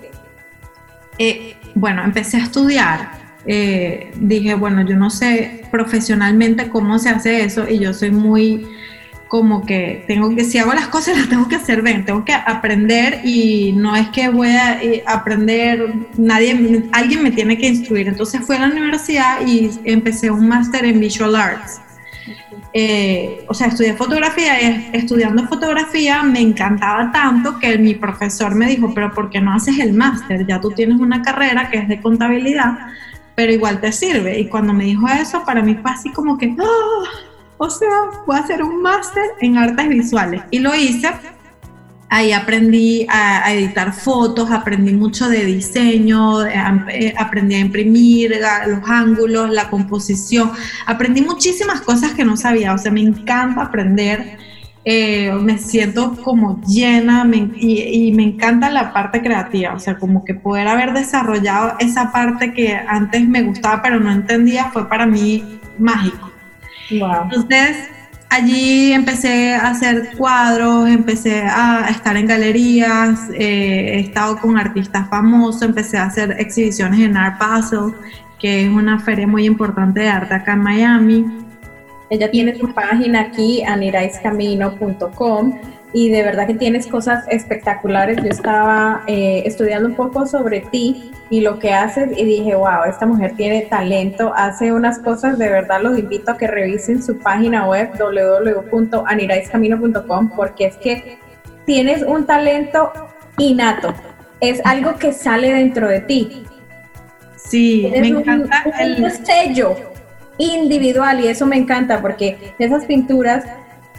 Eh, 1.17 1.55
bueno, 1.75 2.03
empecé 2.03 2.37
a 2.37 2.43
estudiar. 2.43 3.11
Eh, 3.45 4.11
dije, 4.15 4.55
bueno, 4.55 4.81
yo 4.85 4.97
no 4.97 5.09
sé 5.09 5.63
profesionalmente 5.71 6.69
cómo 6.69 6.99
se 6.99 7.09
hace 7.09 7.43
eso 7.43 7.67
y 7.69 7.79
yo 7.79 7.93
soy 7.93 8.11
muy 8.11 8.67
como 9.27 9.65
que 9.65 10.03
tengo 10.07 10.33
que, 10.35 10.43
si 10.43 10.57
hago 10.57 10.73
las 10.73 10.87
cosas 10.87 11.17
las 11.17 11.29
tengo 11.29 11.47
que 11.47 11.55
hacer 11.55 11.81
bien, 11.81 12.05
tengo 12.05 12.25
que 12.25 12.33
aprender 12.33 13.21
y 13.23 13.73
no 13.73 13.95
es 13.95 14.07
que 14.09 14.29
voy 14.29 14.49
a 14.49 14.81
eh, 14.81 15.03
aprender, 15.05 15.93
nadie, 16.17 16.83
alguien 16.91 17.23
me 17.23 17.31
tiene 17.31 17.57
que 17.57 17.67
instruir. 17.67 18.07
Entonces 18.07 18.41
fui 18.45 18.55
a 18.55 18.59
la 18.59 18.67
universidad 18.67 19.45
y 19.45 19.71
empecé 19.83 20.31
un 20.31 20.47
máster 20.47 20.85
en 20.85 20.99
Visual 20.99 21.35
Arts. 21.35 21.81
Eh, 22.79 23.43
o 23.47 23.55
sea, 23.55 23.67
estudié 23.67 23.95
fotografía 23.95 24.61
y 24.61 24.89
estudiando 24.93 25.47
fotografía 25.47 26.21
me 26.21 26.41
encantaba 26.41 27.11
tanto 27.11 27.57
que 27.57 27.75
mi 27.79 27.95
profesor 27.95 28.53
me 28.53 28.67
dijo, 28.67 28.93
pero 28.93 29.11
¿por 29.11 29.31
qué 29.31 29.41
no 29.41 29.51
haces 29.51 29.79
el 29.79 29.93
máster? 29.93 30.45
Ya 30.45 30.61
tú 30.61 30.69
tienes 30.69 30.99
una 30.99 31.23
carrera 31.23 31.71
que 31.71 31.79
es 31.79 31.87
de 31.87 31.99
contabilidad, 31.99 32.77
pero 33.33 33.51
igual 33.51 33.81
te 33.81 33.91
sirve. 33.91 34.39
Y 34.39 34.47
cuando 34.47 34.73
me 34.73 34.83
dijo 34.83 35.07
eso, 35.07 35.43
para 35.43 35.63
mí 35.63 35.73
fue 35.73 35.89
así 35.89 36.11
como 36.11 36.37
que, 36.37 36.55
¡ah! 36.59 37.09
o 37.57 37.67
sea, 37.67 38.11
voy 38.27 38.37
a 38.37 38.41
hacer 38.41 38.61
un 38.61 38.79
máster 38.79 39.23
en 39.41 39.57
artes 39.57 39.89
visuales. 39.89 40.43
Y 40.51 40.59
lo 40.59 40.75
hice 40.75 41.09
Ahí 42.09 42.31
aprendí 42.31 43.05
a, 43.09 43.51
editar 43.53 43.91
fotos, 43.91 44.49
aprendí 44.49 44.93
mucho 44.93 45.27
de 45.27 45.43
diseño, 45.43 46.45
eh, 46.45 47.13
aprendí 47.17 47.55
a 47.55 47.59
imprimir 47.59 48.39
los 48.67 48.89
ángulos, 48.89 49.49
la 49.49 49.69
composición, 49.69 50.51
aprendí 50.85 51.21
muchísimas 51.21 51.81
cosas 51.81 52.13
que 52.13 52.23
no 52.23 52.37
sabía, 52.37 52.73
o 52.73 52.77
sea, 52.77 52.93
me 52.93 53.01
encanta 53.01 53.63
aprender, 53.63 54.37
eh, 54.85 55.33
me 55.33 55.57
siento 55.57 56.15
como 56.23 56.61
llena 56.61 57.29
y, 57.33 58.07
y, 58.07 58.13
me 58.13 58.23
encanta 58.23 58.69
la 58.69 58.93
parte 58.93 59.21
creativa, 59.21 59.73
o 59.73 59.79
sea, 59.79 59.97
como 59.97 60.23
que 60.23 60.33
poder 60.33 60.69
haber 60.69 60.93
desarrollado 60.93 61.73
esa 61.79 62.13
parte 62.13 62.53
que 62.53 62.73
antes 62.73 63.27
me 63.27 63.41
gustaba 63.41 63.81
pero 63.81 63.99
no 63.99 64.09
entendía 64.09 64.71
fue 64.71 64.87
para 64.87 65.05
mí 65.05 65.59
mágico. 65.77 66.31
Wow. 66.89 67.23
Entonces, 67.23 67.89
allí 68.29 68.91
empecé 68.93 69.55
a 69.55 69.69
hacer 69.69 70.15
cuadros, 70.17 70.89
empecé 70.89 71.41
a 71.41 71.87
estar 71.89 72.15
en 72.17 72.27
galerías, 72.27 73.29
eh, 73.33 73.95
he 73.95 73.99
estado 73.99 74.37
con 74.37 74.57
artistas 74.57 75.09
famosos, 75.09 75.61
empecé 75.61 75.97
a 75.97 76.05
hacer 76.05 76.35
exhibiciones 76.39 76.99
en 76.99 77.17
Art 77.17 77.39
Basel, 77.39 77.93
que 78.39 78.65
es 78.65 78.69
una 78.69 78.99
feria 78.99 79.27
muy 79.27 79.45
importante 79.45 80.01
de 80.01 80.09
arte 80.09 80.33
acá 80.33 80.53
en 80.53 80.59
Miami. 80.59 81.25
Ella 82.09 82.31
tiene 82.31 82.55
su 82.57 82.73
página 82.73 83.21
aquí, 83.21 83.63
aniraiscamino.com 83.63 85.59
y 85.97 86.09
de 86.09 86.21
verdad 86.21 86.45
que 86.45 86.53
tienes 86.53 86.85
cosas 86.85 87.25
espectaculares. 87.27 88.17
Yo 88.17 88.29
estaba 88.29 89.01
eh, 89.07 89.41
estudiando 89.47 89.89
un 89.89 89.95
poco 89.95 90.27
sobre 90.27 90.61
ti 90.61 91.11
y 91.31 91.41
lo 91.41 91.57
que 91.57 91.73
haces 91.73 92.15
y 92.15 92.23
dije, 92.23 92.53
wow, 92.53 92.83
esta 92.87 93.07
mujer 93.07 93.33
tiene 93.35 93.63
talento, 93.63 94.31
hace 94.35 94.71
unas 94.71 94.99
cosas, 94.99 95.39
de 95.39 95.49
verdad 95.49 95.81
los 95.81 95.97
invito 95.97 96.33
a 96.33 96.37
que 96.37 96.45
revisen 96.45 97.01
su 97.01 97.17
página 97.17 97.67
web 97.67 97.89
www.aniraiscamino.com 97.97 100.29
porque 100.35 100.67
es 100.67 100.77
que 100.77 101.17
tienes 101.65 102.03
un 102.03 102.27
talento 102.27 102.91
innato, 103.39 103.91
es 104.39 104.61
algo 104.65 104.97
que 104.97 105.13
sale 105.13 105.51
dentro 105.51 105.87
de 105.87 106.01
ti. 106.01 106.43
Sí, 107.37 107.91
me 107.99 108.09
encanta 108.09 108.65
el 108.79 109.11
sello 109.13 109.75
individual 110.37 111.21
y 111.21 111.29
eso 111.29 111.47
me 111.47 111.57
encanta 111.57 112.03
porque 112.03 112.53
esas 112.59 112.85
pinturas 112.85 113.45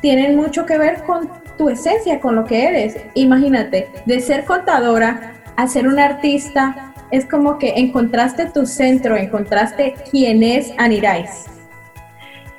tienen 0.01 0.37
mucho 0.37 0.67
que 0.67 0.79
ver 0.79 1.03
con 1.05 1.29
tu 1.57 1.69
esencia, 1.69 2.21
con 2.21 2.37
lo 2.37 2.45
que 2.45 2.65
eres. 2.65 2.97
Imagínate, 3.15 3.89
de 4.07 4.21
ser 4.21 4.45
contadora 4.45 5.35
a 5.57 5.67
ser 5.67 5.89
un 5.89 5.99
artista, 5.99 6.93
es 7.11 7.25
como 7.25 7.59
que 7.59 7.75
encontraste 7.77 8.47
tu 8.47 8.67
centro, 8.67 9.17
encontraste 9.17 9.95
quién 10.11 10.43
es 10.43 10.73
Anirais. 10.79 11.47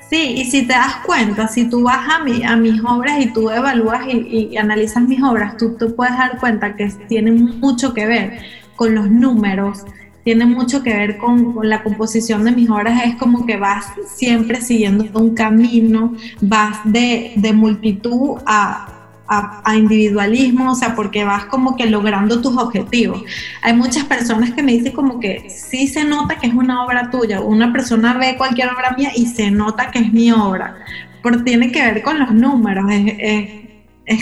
Sí, 0.10 0.34
y 0.38 0.46
si 0.46 0.66
te 0.66 0.74
das 0.74 0.98
cuenta, 1.06 1.48
si 1.48 1.70
tú 1.70 1.84
vas 1.84 2.00
a, 2.10 2.24
mi, 2.24 2.44
a 2.44 2.56
mis 2.56 2.82
obras 2.84 3.20
y 3.20 3.32
tú 3.32 3.52
evalúas 3.52 4.02
y, 4.08 4.58
analizas 4.58 5.04
mis 5.04 5.22
obras, 5.22 5.56
tú, 5.56 5.76
tú 5.78 5.96
puedes 5.96 6.18
dar 6.18 6.40
cuenta 6.40 6.76
que 6.76 6.88
tienen 7.08 7.60
mucho 7.60 7.94
que 7.94 8.08
ver 8.08 8.40
con 8.76 8.96
los 8.96 9.10
números, 9.10 9.86
tiene 10.24 10.46
mucho 10.46 10.84
que 10.84 10.94
ver 10.94 11.18
con, 11.18 11.56
la 11.64 11.84
composición 11.84 12.44
de 12.44 12.52
mis 12.52 12.70
obras, 12.70 13.04
es 13.06 13.16
como 13.16 13.46
que 13.46 13.58
vas 13.58 13.86
siempre 14.08 14.62
siguiendo 14.62 15.06
un 15.20 15.34
camino, 15.34 16.16
vas 16.42 16.80
de, 16.84 17.34
multitud 17.54 18.38
a, 18.46 19.12
a, 19.28 19.76
individualismo, 19.76 20.72
o 20.72 20.76
sea, 20.76 20.96
porque 20.96 21.24
vas 21.24 21.46
como 21.46 21.76
que 21.76 21.86
logrando 21.86 22.42
tus 22.42 22.58
objetivos. 22.58 23.24
Hay 23.62 23.74
muchas 23.74 24.04
personas 24.06 24.52
que 24.52 24.64
me 24.64 24.74
dicen 24.74 24.94
como 24.94 25.20
que 25.20 25.50
sí 25.50 25.88
se 25.88 26.04
nota 26.04 26.36
que 26.36 26.48
es 26.48 26.54
una 26.54 26.84
obra 26.84 27.10
tuya, 27.10 27.42
una 27.42 27.72
persona 27.72 28.18
ve 28.18 28.36
cualquier 28.38 28.70
obra 28.70 28.96
mía 28.98 29.12
y 29.16 29.26
se 29.28 29.52
nota 29.52 29.92
que 29.92 30.00
es 30.00 30.14
mi 30.14 30.32
obra, 30.32 30.76
porque 31.22 31.44
tiene 31.44 31.72
que 31.72 31.82
ver 31.82 32.02
con 32.02 32.20
los 32.20 32.32
números, 32.32 32.86
es, 32.92 33.16
es 33.20 33.69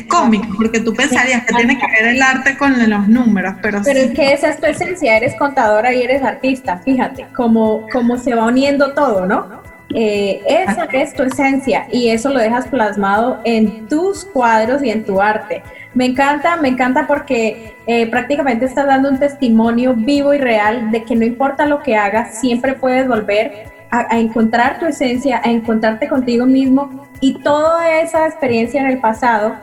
cómico, 0.04 0.48
porque 0.58 0.80
tú 0.80 0.94
pensarías 0.94 1.46
que 1.46 1.54
tiene 1.54 1.78
que 1.78 1.86
ver 1.88 2.16
el 2.16 2.22
arte 2.22 2.58
con 2.58 2.74
los 2.90 3.08
números, 3.08 3.56
pero 3.62 3.82
Pero 3.84 4.00
es 4.00 4.12
que 4.12 4.34
esa 4.34 4.50
es 4.50 4.60
tu 4.60 4.66
esencia, 4.66 5.18
eres 5.18 5.36
contadora 5.36 5.94
y 5.94 6.02
eres 6.02 6.24
artista, 6.24 6.78
fíjate, 6.78 7.26
cómo, 7.36 7.86
cómo 7.92 8.18
se 8.18 8.36
va 8.36 8.46
uniendo 8.46 8.94
todo, 8.94 9.26
¿no? 9.26 9.62
Eh, 9.96 10.42
esa 10.46 10.84
es 10.92 11.14
tu 11.14 11.24
esencia 11.24 11.88
y 11.92 12.10
eso 12.10 12.30
lo 12.30 12.40
dejas 12.40 12.68
plasmado 12.68 13.40
en 13.46 13.88
tus 13.88 14.26
cuadros 14.26 14.84
y 14.84 14.90
en 14.90 15.06
tu 15.06 15.22
arte. 15.22 15.64
Me 15.94 16.06
encanta, 16.06 16.58
me 16.58 16.68
encanta 16.68 17.08
porque 17.08 17.78
eh, 17.88 18.08
prácticamente 18.08 18.66
estás 18.66 18.86
dando 18.86 19.10
un 19.10 19.18
testimonio 19.18 19.94
vivo 19.96 20.34
y 20.34 20.40
real 20.40 20.92
de 20.92 21.04
que 21.04 21.16
no 21.16 21.24
importa 21.24 21.66
lo 21.66 21.82
que 21.82 21.96
hagas, 21.96 22.40
siempre 22.40 22.74
puedes 22.74 23.08
volver 23.08 23.72
a, 23.90 24.20
encontrar 24.20 24.80
tu 24.80 24.86
esencia, 24.86 25.42
a 25.44 25.50
encontrarte 25.50 26.10
contigo 26.10 26.46
mismo 26.46 27.08
y 27.22 27.36
toda 27.36 28.02
esa 28.02 28.28
experiencia 28.28 28.82
en 28.82 28.88
el 28.88 29.00
pasado 29.00 29.56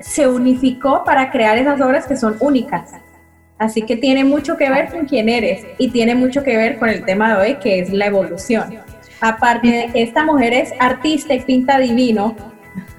se 0.00 0.28
unificó 0.28 1.04
para 1.04 1.30
crear 1.30 1.58
esas 1.58 1.80
obras 1.80 2.06
que 2.06 2.16
son 2.16 2.36
únicas. 2.40 2.92
Así 3.58 3.82
que 3.82 3.96
tiene 3.96 4.24
mucho 4.24 4.56
que 4.56 4.70
ver 4.70 4.88
con 4.90 5.06
quién 5.06 5.28
eres 5.28 5.66
y 5.78 5.90
tiene 5.90 6.14
mucho 6.14 6.42
que 6.42 6.56
ver 6.56 6.78
con 6.78 6.88
el 6.88 7.04
tema 7.04 7.34
de 7.34 7.40
hoy, 7.42 7.54
que 7.56 7.80
es 7.80 7.92
la 7.92 8.06
evolución. 8.06 8.78
Aparte 9.20 9.66
de 9.66 9.86
que 9.92 10.02
esta 10.02 10.24
mujer 10.24 10.52
es 10.52 10.72
artista 10.78 11.34
y 11.34 11.40
pinta 11.40 11.78
divino, 11.78 12.36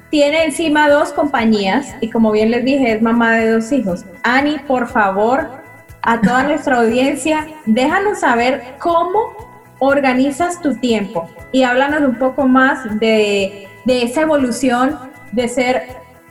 tiene 0.10 0.44
encima 0.44 0.89
dos 0.89 1.13
compañías 1.13 1.96
y 2.01 2.10
como 2.10 2.32
bien 2.32 2.51
les 2.51 2.65
dije, 2.65 2.91
es 2.91 3.01
mamá 3.01 3.36
de 3.38 3.51
dos 3.51 3.72
hijos. 3.72 4.06
Ani, 4.24 4.58
por 4.60 4.88
favor, 4.88 5.48
a 6.01 6.20
toda 6.20 6.44
nuestra 6.44 6.79
audiencia, 6.79 7.48
déjanos 7.65 8.20
saber 8.20 8.75
cómo 8.79 9.20
organizas 9.79 10.62
tu 10.62 10.75
tiempo 10.75 11.29
y 11.53 11.63
háblanos 11.63 12.01
un 12.01 12.15
poco 12.15 12.48
más 12.48 13.00
de, 13.00 13.68
de 13.86 14.03
esa 14.03 14.22
evolución 14.22 14.98
de 15.32 15.48
ser 15.48 15.88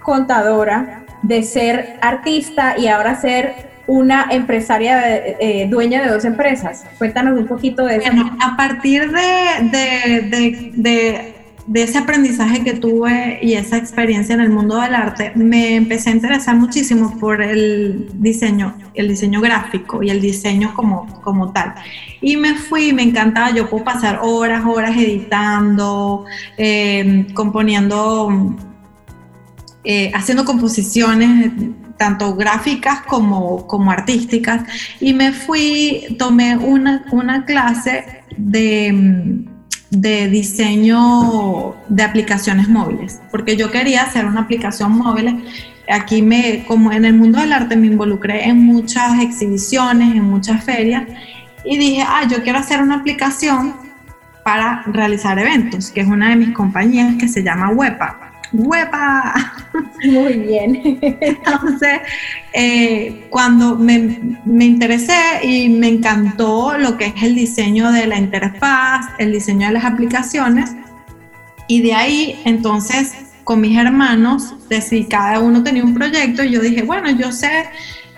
contadora, 0.09 1.05
de 1.23 1.43
ser 1.43 1.99
artista 2.01 2.79
y 2.79 2.87
ahora 2.89 3.21
ser 3.21 3.69
una 3.87 4.27
empresaria 4.31 5.03
eh, 5.07 5.67
dueña 5.71 6.03
de 6.03 6.11
dos 6.11 6.25
empresas. 6.25 6.87
Cuéntanos 6.97 7.39
un 7.39 7.47
poquito 7.47 7.85
de 7.85 7.97
eso. 7.97 8.11
a 8.41 8.57
partir 8.57 9.11
de, 9.11 10.73
de, 10.75 11.83
ese 11.83 11.99
aprendizaje 11.99 12.65
que 12.65 12.73
tuve 12.73 13.39
y 13.43 13.53
esa 13.53 13.77
experiencia 13.77 14.35
en 14.35 14.41
el 14.41 14.49
mundo 14.49 14.81
del 14.81 14.95
arte, 14.95 15.33
me 15.35 15.77
empecé 15.77 16.09
a 16.09 16.15
interesar 16.15 16.57
muchísimo 16.57 17.19
por 17.19 17.43
el 17.43 18.09
diseño, 18.15 18.75
el 18.95 19.09
diseño 19.09 19.43
gráfico 19.43 20.03
y 20.03 20.09
el 20.09 20.23
diseño 20.23 20.73
como, 20.75 21.07
como 21.21 21.53
tal. 21.53 21.75
Y 22.23 22.39
me 22.39 22.55
fui, 22.55 22.95
me 22.95 23.03
encantaba, 23.03 23.51
yo 23.51 23.69
puedo 23.69 23.85
pasar 23.85 24.21
horas, 24.23 24.65
horas 24.67 24.97
editando, 24.97 26.25
eh, 26.57 27.27
componiendo 27.35 28.57
eh, 29.91 30.13
haciendo 30.15 30.45
composiciones 30.45 31.51
tanto 31.97 32.37
gráficas 32.37 33.01
como, 33.07 33.67
como, 33.67 33.91
artísticas 33.91 34.63
y 35.01 35.15
me 35.15 35.33
fui, 35.33 36.15
tomé 36.19 36.59
una, 36.59 37.07
una 37.11 37.47
clase 37.47 38.23
de, 38.37 39.47
de, 39.89 40.29
diseño 40.29 41.75
de 41.89 42.03
aplicaciones 42.03 42.69
móviles, 42.69 43.23
porque 43.31 43.57
yo 43.57 43.71
quería 43.71 44.03
hacer 44.03 44.27
una 44.27 44.43
aplicación 44.43 44.93
móvil. 44.93 45.43
Aquí 45.91 46.21
me, 46.21 46.67
como 46.69 46.93
en 46.93 47.07
el 47.07 47.15
mundo 47.15 47.41
del 47.41 47.55
arte 47.55 47.75
me 47.75 47.87
involucré 47.87 48.47
en 48.47 48.59
muchas 48.59 49.19
exhibiciones, 49.23 50.15
en 50.15 50.25
muchas 50.25 50.63
ferias 50.65 51.05
y 51.65 51.79
dije, 51.79 52.05
ah, 52.07 52.29
yo 52.31 52.43
quiero 52.43 52.59
hacer 52.59 52.83
una 52.83 52.97
aplicación 52.97 53.75
para 54.45 54.83
realizar 54.83 55.39
eventos, 55.39 55.91
que 55.91 56.03
es 56.03 56.09
una 56.09 56.29
de 56.29 56.37
mis 56.37 56.51
compañías 56.51 57.15
que 57.17 57.27
se 57.27 57.43
llama 57.43 57.71
Wepa. 57.71 58.28
¡Huepa! 58.53 59.53
Muy 60.05 60.35
bien. 60.35 60.99
Entonces, 61.21 62.01
eh, 62.53 63.27
cuando 63.31 63.77
me, 63.77 64.39
me, 64.45 64.65
interesé 64.65 65.19
y 65.43 65.69
me 65.69 65.89
encantó 65.89 66.77
lo 66.79 66.97
que 66.97 67.07
es 67.07 67.23
el 67.23 67.35
diseño 67.35 67.93
de 67.93 68.07
la 68.07 68.19
interfaz, 68.19 69.07
el 69.19 69.33
diseño 69.33 69.67
de 69.69 69.75
las 69.75 69.85
aplicaciones, 69.85 70.71
y 71.67 71.83
de 71.83 71.95
ahí 71.95 72.41
entonces 72.45 73.13
con 73.49 73.63
mis 73.63 73.79
hermanos, 73.79 74.55
decidí, 74.69 75.07
cada 75.07 75.41
uno 75.41 75.63
tenía 75.63 75.83
un 75.83 75.95
proyecto 75.95 76.45
y 76.45 76.51
yo 76.51 76.61
dije, 76.61 76.83
bueno, 76.83 77.11
yo 77.13 77.33
sé 77.33 77.65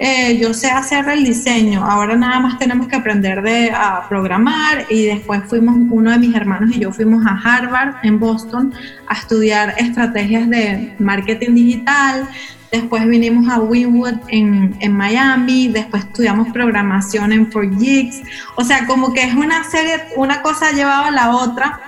eh, 0.03 0.39
yo 0.39 0.55
sé 0.55 0.71
hacer 0.71 1.07
el 1.11 1.25
diseño, 1.25 1.85
ahora 1.85 2.17
nada 2.17 2.41
más 2.41 2.59
tenemos 2.59 2.89
que 2.89 2.97
aprender 2.97 3.43
de, 3.43 3.71
a 3.71 4.09
programar 4.09 4.87
y 4.89 5.05
después 5.05 5.43
fuimos, 5.47 5.77
uno 5.91 6.11
de 6.11 6.19
mis 6.19 6.35
hermanos 6.35 6.75
y 6.75 6.81
yo 6.81 6.91
fuimos 6.91 7.23
a 7.27 7.39
Harvard 7.39 7.97
en 8.03 8.19
Boston 8.19 8.73
a 9.07 9.13
estudiar 9.13 9.75
estrategias 9.77 10.49
de 10.49 10.95
marketing 10.99 11.55
digital, 11.55 12.27
después 12.73 13.07
vinimos 13.07 13.47
a 13.53 13.61
Winwood 13.61 14.15
en, 14.29 14.75
en 14.81 14.97
Miami, 14.97 15.69
después 15.69 16.03
estudiamos 16.07 16.49
programación 16.51 17.31
en 17.35 17.51
4Gigs, 17.51 18.23
o 18.57 18.65
sea, 18.65 18.87
como 18.87 19.13
que 19.13 19.25
es 19.25 19.35
una 19.35 19.65
serie, 19.65 19.97
una 20.17 20.41
cosa 20.41 20.73
llevaba 20.73 21.09
a 21.09 21.11
la 21.11 21.37
otra. 21.37 21.79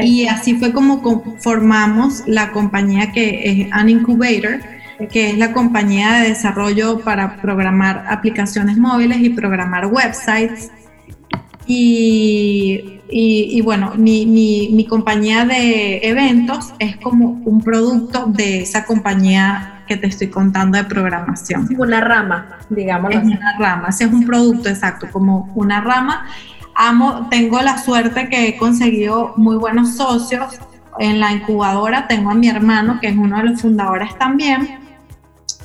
Y 0.00 0.28
así 0.28 0.54
fue 0.56 0.72
como 0.72 1.02
formamos 1.40 2.22
la 2.26 2.52
compañía 2.52 3.10
que 3.10 3.42
es 3.44 3.72
An 3.72 3.88
Incubator, 3.88 4.60
que 5.06 5.30
es 5.30 5.38
la 5.38 5.52
compañía 5.52 6.14
de 6.14 6.30
desarrollo 6.30 7.00
para 7.00 7.36
programar 7.36 8.04
aplicaciones 8.08 8.76
móviles 8.76 9.18
y 9.18 9.30
programar 9.30 9.86
websites. 9.86 10.72
Y, 11.66 13.00
y, 13.10 13.60
bueno, 13.60 13.92
mi, 13.96 14.24
mi, 14.24 14.70
mi, 14.72 14.86
compañía 14.86 15.44
de 15.44 15.98
eventos 16.02 16.72
es 16.78 16.96
como 16.96 17.42
un 17.44 17.62
producto 17.62 18.24
de 18.26 18.62
esa 18.62 18.86
compañía 18.86 19.84
que 19.86 19.98
te 19.98 20.06
estoy 20.06 20.28
contando 20.28 20.78
de 20.78 20.84
programación. 20.84 21.68
Una 21.78 22.00
rama, 22.00 22.58
digamos. 22.70 23.12
Es 23.12 23.22
una 23.22 23.58
rama, 23.58 23.88
ese 23.88 24.04
es 24.04 24.12
un 24.12 24.24
producto 24.24 24.70
exacto, 24.70 25.08
como 25.12 25.52
una 25.54 25.82
rama. 25.82 26.26
Amo, 26.74 27.28
tengo 27.28 27.60
la 27.60 27.76
suerte 27.76 28.30
que 28.30 28.48
he 28.48 28.56
conseguido 28.56 29.34
muy 29.36 29.56
buenos 29.56 29.94
socios. 29.96 30.58
En 30.98 31.20
la 31.20 31.32
incubadora 31.32 32.08
tengo 32.08 32.30
a 32.30 32.34
mi 32.34 32.48
hermano, 32.48 32.98
que 32.98 33.08
es 33.08 33.16
uno 33.16 33.36
de 33.36 33.44
los 33.44 33.60
fundadores 33.60 34.16
también 34.16 34.87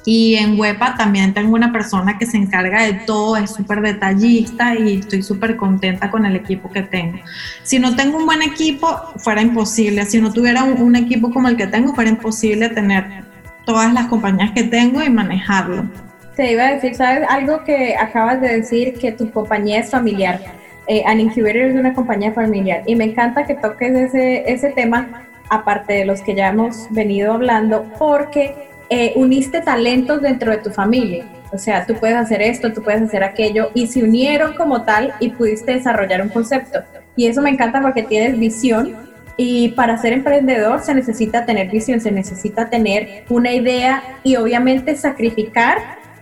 y 0.06 0.36
en 0.36 0.60
WEPA 0.60 0.96
también 0.98 1.34
tengo 1.34 1.56
una 1.56 1.72
persona 1.72 2.18
que 2.18 2.26
se 2.26 2.38
encarga 2.38 2.84
de 2.84 2.94
todo, 2.94 3.38
es 3.38 3.52
súper 3.52 3.82
detallista 3.82 4.76
y 4.76 5.00
estoy 5.00 5.24
súper 5.24 5.56
contenta 5.56 6.12
con 6.12 6.26
el 6.26 6.36
equipo 6.36 6.70
que 6.70 6.82
tengo. 6.82 7.20
Si 7.64 7.80
no 7.80 7.96
tengo 7.96 8.18
un 8.18 8.26
buen 8.26 8.42
equipo, 8.42 8.88
fuera 9.18 9.42
imposible. 9.42 10.06
Si 10.06 10.20
no 10.20 10.34
tuviera 10.34 10.64
un, 10.64 10.96
equipo 10.96 11.32
como 11.32 11.48
el 11.48 11.56
que 11.56 11.68
tengo, 11.68 11.96
fuera 11.96 12.10
imposible 12.10 12.70
tener 12.70 13.06
todas 13.66 13.94
las 13.94 14.08
compañías 14.08 14.52
que 14.52 14.64
tengo 14.64 15.02
y 15.02 15.10
manejarlo. 15.10 15.86
Te 16.36 16.52
iba 16.52 16.64
a 16.64 16.74
decir, 16.74 16.96
¿sabes? 16.96 17.26
Algo 17.30 17.64
que 17.64 17.96
acabas 17.96 18.42
de 18.42 18.58
decir, 18.58 18.96
que 18.96 19.12
tu 19.12 19.32
compañía 19.32 19.80
es 19.80 19.90
familiar. 19.90 20.40
Eh, 20.88 21.04
An 21.06 21.22
Incubator 21.22 21.62
es 21.62 21.76
una 21.76 21.94
compañía 21.94 22.34
familiar 22.34 22.84
y 22.86 22.96
me 22.96 23.06
encanta 23.06 23.46
que 23.46 23.54
toques 23.54 23.94
ese, 23.94 24.52
ese 24.52 24.72
tema, 24.72 25.24
aparte 25.50 25.94
de 25.94 26.06
los 26.06 26.22
que 26.22 26.36
ya 26.36 26.50
hemos 26.50 26.88
venido 26.90 27.34
hablando, 27.34 27.86
porque 27.98 28.73
eh, 28.90 29.13
uniste 29.16 29.62
talentos 29.62 30.22
dentro 30.22 30.52
de 30.52 30.58
tu 30.58 30.70
familia. 30.70 31.25
O 31.52 31.58
sea, 31.58 31.86
tú 31.86 31.96
puedes 31.96 32.16
hacer 32.16 32.42
esto, 32.42 32.74
tú 32.74 32.82
puedes 32.82 33.02
hacer 33.02 33.24
aquello, 33.24 33.70
y 33.75 33.88
se 33.88 34.04
unieron 34.04 34.56
como 34.56 34.84
tal 34.84 35.13
y 35.20 35.30
pudiste 35.30 35.74
desarrollar 35.74 36.22
un 36.22 36.30
concepto. 36.30 36.80
Y 37.16 37.28
eso 37.28 37.42
me 37.42 37.52
encanta 37.52 37.82
porque 37.82 38.04
tienes 38.04 38.40
visión 38.40 38.96
y 39.38 39.70
para 39.70 39.98
ser 39.98 40.13
emprendedor 40.13 40.82
se 40.82 40.94
necesita 40.94 41.46
tener 41.46 41.70
visión, 41.70 42.02
se 42.02 42.12
necesita 42.12 42.70
tener 42.70 43.25
una 43.30 43.52
idea 43.52 44.04
y 44.24 44.36
obviamente 44.36 44.96
sacrificar 44.96 45.78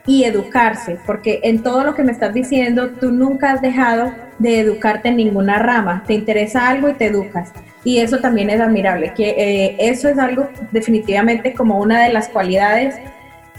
y 0.06 0.24
educarse, 0.24 0.98
porque 1.06 1.40
en 1.44 1.62
todo 1.62 1.84
lo 1.84 1.94
que 1.94 2.04
me 2.04 2.12
estás 2.12 2.34
diciendo, 2.34 2.90
tú 3.00 3.12
nunca 3.12 3.52
has 3.52 3.62
dejado 3.62 4.14
de 4.40 4.60
educarte 4.60 5.10
en 5.10 5.18
ninguna 5.18 5.60
rama. 5.60 6.04
Te 6.08 6.14
interesa 6.14 6.68
algo 6.68 6.90
y 6.90 6.94
te 6.94 7.06
educas. 7.06 7.52
Y 7.84 8.00
eso 8.00 8.20
también 8.20 8.50
es 8.50 8.62
admirable, 8.62 9.14
que 9.16 9.30
eh, 9.30 9.76
eso 9.80 10.08
es 10.08 10.20
algo 10.20 10.50
definitivamente 10.72 11.54
como 11.54 11.80
una 11.80 12.04
de 12.04 12.14
las 12.14 12.30
cualidades 12.30 12.96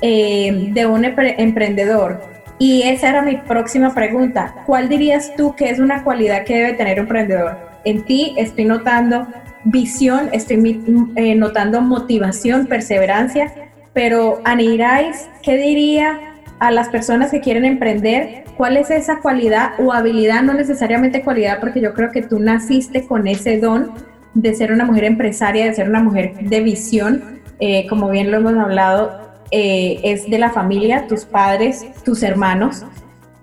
eh, 0.01 0.69
de 0.73 0.87
un 0.87 1.05
emprendedor. 1.05 2.21
Y 2.59 2.83
esa 2.83 3.09
era 3.09 3.23
mi 3.23 3.37
próxima 3.39 3.93
pregunta. 3.93 4.55
¿Cuál 4.67 4.89
dirías 4.89 5.35
tú 5.37 5.57
que 5.57 5.71
es 5.71 5.81
una 5.81 6.05
cualidad 6.05 6.45
que 6.45 6.55
debe 6.55 6.73
tener 6.75 6.99
un 6.99 7.07
emprendedor? 7.07 7.59
En 7.85 8.05
ti 8.05 8.35
estoy 8.37 8.65
notando 8.65 9.27
visión, 9.65 10.29
estoy 10.33 10.81
eh, 11.17 11.35
notando 11.35 11.81
motivación, 11.81 12.67
perseverancia, 12.67 13.53
pero 13.93 14.41
Anirais, 14.45 15.29
¿qué 15.43 15.57
diría 15.57 16.21
a 16.61 16.71
las 16.71 16.89
personas 16.89 17.31
que 17.33 17.41
quieren 17.41 17.65
emprender? 17.65 18.45
¿Cuál 18.57 18.77
es 18.77 18.91
esa 18.91 19.19
cualidad 19.19 19.73
o 19.79 19.93
habilidad? 19.93 20.43
No 20.43 20.55
necesariamente 20.55 21.23
cualidad, 21.23 21.59
porque 21.61 21.81
yo 21.81 21.95
creo 21.95 22.11
que 22.11 22.23
tú 22.23 22.39
naciste 22.39 23.07
con 23.07 23.27
ese 23.27 23.59
don, 23.59 23.93
de 24.35 24.55
ser 24.55 24.73
una 24.73 24.85
mujer 24.85 25.05
empresaria, 25.05 25.67
de 25.67 25.75
ser 25.75 25.89
una 25.89 26.03
mujer 26.03 26.35
de 26.41 26.61
visión, 26.61 27.41
eh, 27.61 27.87
como 27.89 28.11
bien 28.11 28.31
lo 28.31 28.39
hemos 28.39 28.55
hablado, 28.55 29.21
eh, 29.51 30.01
es 30.03 30.29
de 30.29 30.39
la 30.39 30.51
familia, 30.51 31.07
tus 31.07 31.25
padres, 31.25 31.87
tus 32.05 32.23
hermanos, 32.23 32.85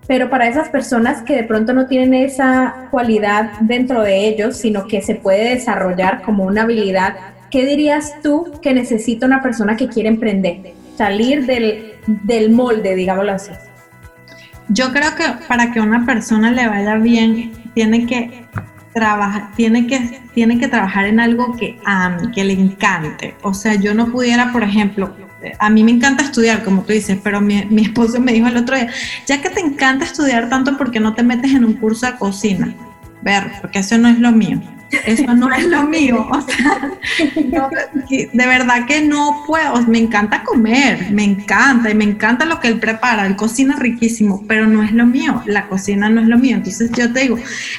pero 0.07 0.31
para 0.31 0.47
esas 0.47 0.69
personas 0.69 1.21
que 1.21 1.35
de 1.35 1.43
pronto 1.43 1.71
no 1.71 1.85
tienen 1.85 2.15
esa 2.15 2.87
cualidad 2.89 3.51
dentro 3.61 4.01
de 4.01 4.27
ellos, 4.27 4.57
sino 4.57 4.87
que 4.87 5.03
se 5.03 5.13
puede 5.13 5.53
desarrollar 5.53 6.23
como 6.23 6.45
una 6.45 6.63
habilidad, 6.63 7.15
¿qué 7.51 7.63
dirías 7.63 8.15
tú 8.23 8.51
que 8.59 8.73
necesita 8.73 9.27
una 9.27 9.43
persona 9.43 9.77
que 9.77 9.87
quiere 9.87 10.09
emprender? 10.09 10.73
Salir 10.97 11.45
del, 11.45 11.93
del 12.07 12.49
molde, 12.49 12.95
digámoslo 12.95 13.33
así. 13.33 13.51
Yo 14.69 14.91
creo 14.91 15.15
que 15.15 15.45
para 15.47 15.71
que 15.71 15.79
una 15.79 16.05
persona 16.07 16.49
le 16.51 16.67
vaya 16.67 16.95
bien, 16.95 17.51
tiene 17.75 18.07
que 18.07 18.45
trabaja, 18.93 19.51
tiene 19.55 19.87
que, 19.87 20.21
tiene 20.33 20.59
que 20.59 20.67
trabajar 20.67 21.05
en 21.05 21.19
algo 21.19 21.55
que 21.55 21.79
ame, 21.85 22.31
que 22.31 22.43
le 22.43 22.53
encante. 22.53 23.35
O 23.41 23.53
sea, 23.53 23.75
yo 23.75 23.93
no 23.93 24.11
pudiera, 24.11 24.51
por 24.51 24.63
ejemplo, 24.63 25.13
a 25.57 25.69
mí 25.69 25.83
me 25.83 25.91
encanta 25.91 26.23
estudiar, 26.23 26.63
como 26.63 26.83
tú 26.83 26.93
dices, 26.93 27.19
pero 27.23 27.39
mi, 27.41 27.65
mi 27.65 27.83
esposo 27.83 28.19
me 28.19 28.33
dijo 28.33 28.47
el 28.47 28.57
otro 28.57 28.75
día, 28.75 28.89
ya 29.25 29.41
que 29.41 29.49
te 29.49 29.61
encanta 29.61 30.05
estudiar 30.05 30.49
tanto, 30.49 30.77
¿por 30.77 30.91
qué 30.91 30.99
no 30.99 31.13
te 31.13 31.23
metes 31.23 31.51
en 31.51 31.65
un 31.65 31.73
curso 31.73 32.05
de 32.05 32.17
cocina? 32.17 32.75
Ver, 33.21 33.51
porque 33.61 33.79
eso 33.79 33.97
no 33.97 34.07
es 34.07 34.19
lo 34.19 34.31
mío. 34.31 34.61
Eso 35.05 35.33
no 35.33 35.53
es 35.53 35.65
lo 35.65 35.83
mío. 35.83 36.27
O 36.29 36.41
sea, 36.41 36.91
de 38.09 38.45
verdad 38.47 38.85
que 38.85 39.01
no 39.01 39.43
puedo. 39.45 39.81
Me 39.87 39.99
encanta 39.99 40.43
comer, 40.43 41.11
me 41.11 41.23
encanta 41.23 41.89
y 41.89 41.95
me 41.95 42.05
encanta 42.05 42.45
lo 42.45 42.59
que 42.59 42.67
él 42.67 42.79
prepara. 42.79 43.25
Él 43.25 43.35
cocina 43.35 43.75
riquísimo, 43.75 44.43
pero 44.47 44.67
no 44.67 44.83
es 44.83 44.91
lo 44.91 45.05
mío. 45.05 45.41
La 45.45 45.67
cocina 45.67 46.09
no 46.09 46.21
es 46.21 46.27
lo 46.27 46.37
mío. 46.37 46.57
Entonces 46.57 46.91
yo 46.91 47.11
te 47.11 47.21
digo, 47.21 47.37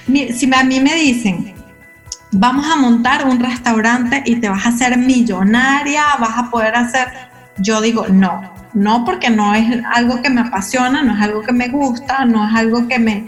si 0.08 0.50
a 0.54 0.64
mí 0.64 0.80
me 0.80 0.94
dicen, 0.94 1.54
vamos 2.32 2.66
a 2.70 2.76
montar 2.76 3.26
un 3.26 3.40
restaurante 3.40 4.22
y 4.24 4.36
te 4.36 4.48
vas 4.48 4.66
a 4.66 4.70
hacer 4.70 4.96
millonaria, 4.98 6.04
vas 6.18 6.38
a 6.38 6.50
poder 6.50 6.74
hacer, 6.76 7.08
yo 7.58 7.80
digo, 7.80 8.06
no, 8.08 8.52
no 8.72 9.04
porque 9.04 9.30
no 9.30 9.54
es 9.54 9.66
algo 9.92 10.22
que 10.22 10.30
me 10.30 10.42
apasiona, 10.42 11.02
no 11.02 11.16
es 11.16 11.22
algo 11.22 11.42
que 11.42 11.52
me 11.52 11.68
gusta, 11.68 12.24
no 12.24 12.48
es 12.48 12.54
algo 12.54 12.86
que 12.86 12.98
me 12.98 13.26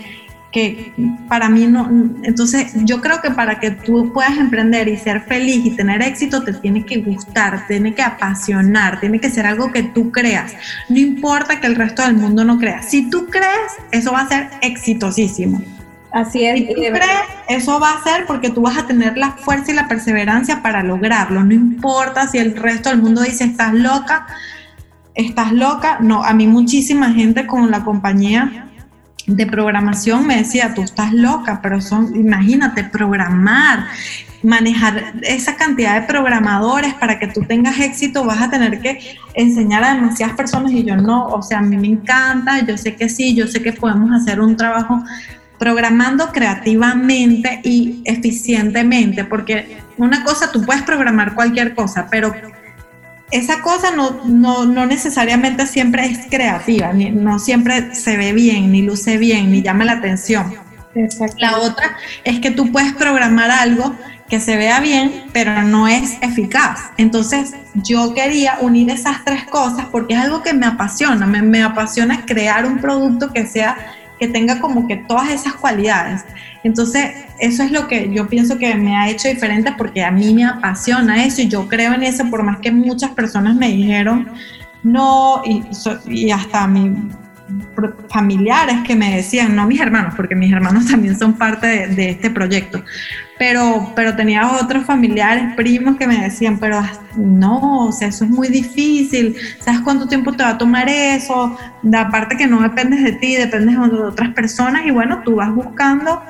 que 0.52 0.92
para 1.28 1.48
mí 1.48 1.66
no, 1.66 1.88
entonces 2.22 2.72
yo 2.84 3.00
creo 3.00 3.20
que 3.22 3.30
para 3.30 3.58
que 3.58 3.70
tú 3.70 4.12
puedas 4.12 4.36
emprender 4.36 4.86
y 4.86 4.98
ser 4.98 5.22
feliz 5.22 5.64
y 5.64 5.70
tener 5.70 6.02
éxito 6.02 6.44
te 6.44 6.52
tiene 6.52 6.84
que 6.84 6.98
gustar, 6.98 7.66
tiene 7.66 7.94
que 7.94 8.02
apasionar, 8.02 9.00
tiene 9.00 9.18
que 9.18 9.30
ser 9.30 9.46
algo 9.46 9.72
que 9.72 9.82
tú 9.82 10.12
creas. 10.12 10.52
No 10.90 10.98
importa 10.98 11.58
que 11.58 11.66
el 11.66 11.74
resto 11.74 12.02
del 12.02 12.14
mundo 12.14 12.44
no 12.44 12.58
crea. 12.58 12.82
Si 12.82 13.08
tú 13.08 13.26
crees, 13.26 13.72
eso 13.90 14.12
va 14.12 14.20
a 14.20 14.28
ser 14.28 14.50
exitosísimo. 14.60 15.62
Así 16.12 16.44
es. 16.44 16.58
Si 16.58 16.66
tú 16.66 16.74
crees, 16.74 17.22
eso 17.48 17.80
va 17.80 17.92
a 17.92 18.04
ser 18.04 18.26
porque 18.26 18.50
tú 18.50 18.60
vas 18.60 18.76
a 18.76 18.86
tener 18.86 19.16
la 19.16 19.32
fuerza 19.32 19.72
y 19.72 19.74
la 19.74 19.88
perseverancia 19.88 20.62
para 20.62 20.82
lograrlo. 20.82 21.42
No 21.42 21.54
importa 21.54 22.28
si 22.28 22.36
el 22.36 22.54
resto 22.54 22.90
del 22.90 23.00
mundo 23.00 23.22
dice 23.22 23.44
estás 23.44 23.72
loca, 23.72 24.26
estás 25.14 25.52
loca. 25.52 25.96
No, 26.00 26.22
a 26.22 26.34
mí 26.34 26.46
muchísima 26.46 27.10
gente 27.12 27.46
con 27.46 27.70
la 27.70 27.82
compañía 27.84 28.68
de 29.26 29.46
programación 29.46 30.26
me 30.26 30.38
decía, 30.38 30.74
tú 30.74 30.82
estás 30.82 31.12
loca, 31.12 31.60
pero 31.62 31.80
son, 31.80 32.14
imagínate, 32.16 32.84
programar, 32.84 33.86
manejar 34.42 35.14
esa 35.22 35.56
cantidad 35.56 36.00
de 36.00 36.06
programadores 36.06 36.94
para 36.94 37.18
que 37.18 37.28
tú 37.28 37.42
tengas 37.42 37.78
éxito, 37.78 38.24
vas 38.24 38.42
a 38.42 38.50
tener 38.50 38.80
que 38.80 39.16
enseñar 39.34 39.84
a 39.84 39.94
demasiadas 39.94 40.36
personas 40.36 40.72
y 40.72 40.84
yo 40.84 40.96
no, 40.96 41.26
o 41.26 41.42
sea, 41.42 41.58
a 41.58 41.62
mí 41.62 41.76
me 41.76 41.86
encanta, 41.86 42.60
yo 42.66 42.76
sé 42.76 42.96
que 42.96 43.08
sí, 43.08 43.34
yo 43.34 43.46
sé 43.46 43.62
que 43.62 43.72
podemos 43.72 44.10
hacer 44.10 44.40
un 44.40 44.56
trabajo 44.56 45.02
programando 45.58 46.32
creativamente 46.32 47.60
y 47.62 48.02
eficientemente, 48.04 49.24
porque 49.24 49.78
una 49.96 50.24
cosa, 50.24 50.50
tú 50.50 50.64
puedes 50.64 50.82
programar 50.82 51.34
cualquier 51.34 51.76
cosa, 51.76 52.08
pero 52.10 52.34
esa 53.32 53.62
cosa 53.62 53.90
no, 53.90 54.20
no, 54.24 54.66
no, 54.66 54.86
necesariamente 54.86 55.66
siempre 55.66 56.06
es 56.06 56.26
creativa, 56.30 56.92
ni, 56.92 57.10
no 57.10 57.38
siempre 57.38 57.94
se 57.94 58.16
ve 58.16 58.32
bien, 58.32 58.70
ni 58.70 58.82
luce 58.82 59.16
bien, 59.16 59.50
ni 59.50 59.62
llama 59.62 59.84
la 59.84 59.92
atención. 59.92 60.54
La 61.38 61.58
otra 61.58 61.96
es 62.22 62.40
que 62.40 62.50
tú 62.50 62.70
puedes 62.70 62.92
programar 62.92 63.50
algo 63.50 63.94
que 64.28 64.40
se 64.40 64.56
vea 64.56 64.80
bien, 64.80 65.24
pero 65.32 65.62
no 65.62 65.88
es 65.88 66.16
eficaz. 66.20 66.90
Entonces, 66.98 67.54
yo 67.74 68.14
quería 68.14 68.58
unir 68.60 68.90
esas 68.90 69.24
tres 69.24 69.44
cosas 69.44 69.86
porque 69.90 70.14
es 70.14 70.20
algo 70.20 70.42
que 70.42 70.52
me 70.52 70.66
apasiona. 70.66 71.26
Me, 71.26 71.42
me 71.42 71.62
apasiona 71.62 72.24
crear 72.26 72.66
un 72.66 72.78
producto 72.78 73.32
que 73.32 73.46
sea 73.46 73.76
que 74.22 74.28
tenga 74.28 74.60
como 74.60 74.86
que 74.86 74.94
todas 74.94 75.30
esas 75.30 75.54
cualidades. 75.54 76.24
Entonces, 76.62 77.10
eso 77.40 77.64
es 77.64 77.72
lo 77.72 77.88
que 77.88 78.08
yo 78.14 78.28
pienso 78.28 78.56
que 78.56 78.72
me 78.76 78.96
ha 78.96 79.10
hecho 79.10 79.26
diferente 79.26 79.74
porque 79.76 80.04
a 80.04 80.12
mí 80.12 80.32
me 80.32 80.44
apasiona 80.44 81.24
eso 81.24 81.42
y 81.42 81.48
yo 81.48 81.66
creo 81.66 81.92
en 81.92 82.04
eso, 82.04 82.24
por 82.30 82.44
más 82.44 82.58
que 82.60 82.70
muchas 82.70 83.10
personas 83.10 83.56
me 83.56 83.66
dijeron 83.66 84.30
no, 84.84 85.42
y, 85.44 85.64
y 86.06 86.30
hasta 86.30 86.68
mis 86.68 86.92
familiares 88.08 88.76
que 88.86 88.94
me 88.94 89.16
decían, 89.16 89.56
no 89.56 89.66
mis 89.66 89.80
hermanos, 89.80 90.14
porque 90.16 90.34
mis 90.34 90.52
hermanos 90.52 90.86
también 90.90 91.18
son 91.18 91.34
parte 91.34 91.66
de, 91.66 91.86
de 91.88 92.10
este 92.10 92.30
proyecto, 92.30 92.82
pero, 93.38 93.92
pero 93.96 94.14
tenía 94.14 94.52
otros 94.52 94.84
familiares, 94.84 95.54
primos 95.56 95.96
que 95.96 96.06
me 96.06 96.16
decían, 96.16 96.58
pero 96.60 96.80
no, 97.16 97.86
o 97.86 97.92
sea, 97.92 98.06
eso 98.08 98.24
es 98.24 98.30
muy 98.30 98.48
difícil, 98.48 99.34
¿sabes 99.58 99.80
cuánto 99.80 100.06
tiempo 100.06 100.32
te 100.32 100.44
va 100.44 100.50
a 100.50 100.58
tomar 100.58 100.88
eso? 100.88 101.56
Aparte 101.92 102.36
que 102.36 102.46
no 102.46 102.62
dependes 102.62 103.02
de 103.02 103.12
ti, 103.12 103.34
dependes 103.34 103.76
de 103.76 104.00
otras 104.00 104.30
personas 104.30 104.86
y 104.86 104.92
bueno, 104.92 105.22
tú 105.24 105.36
vas 105.36 105.52
buscando 105.52 106.22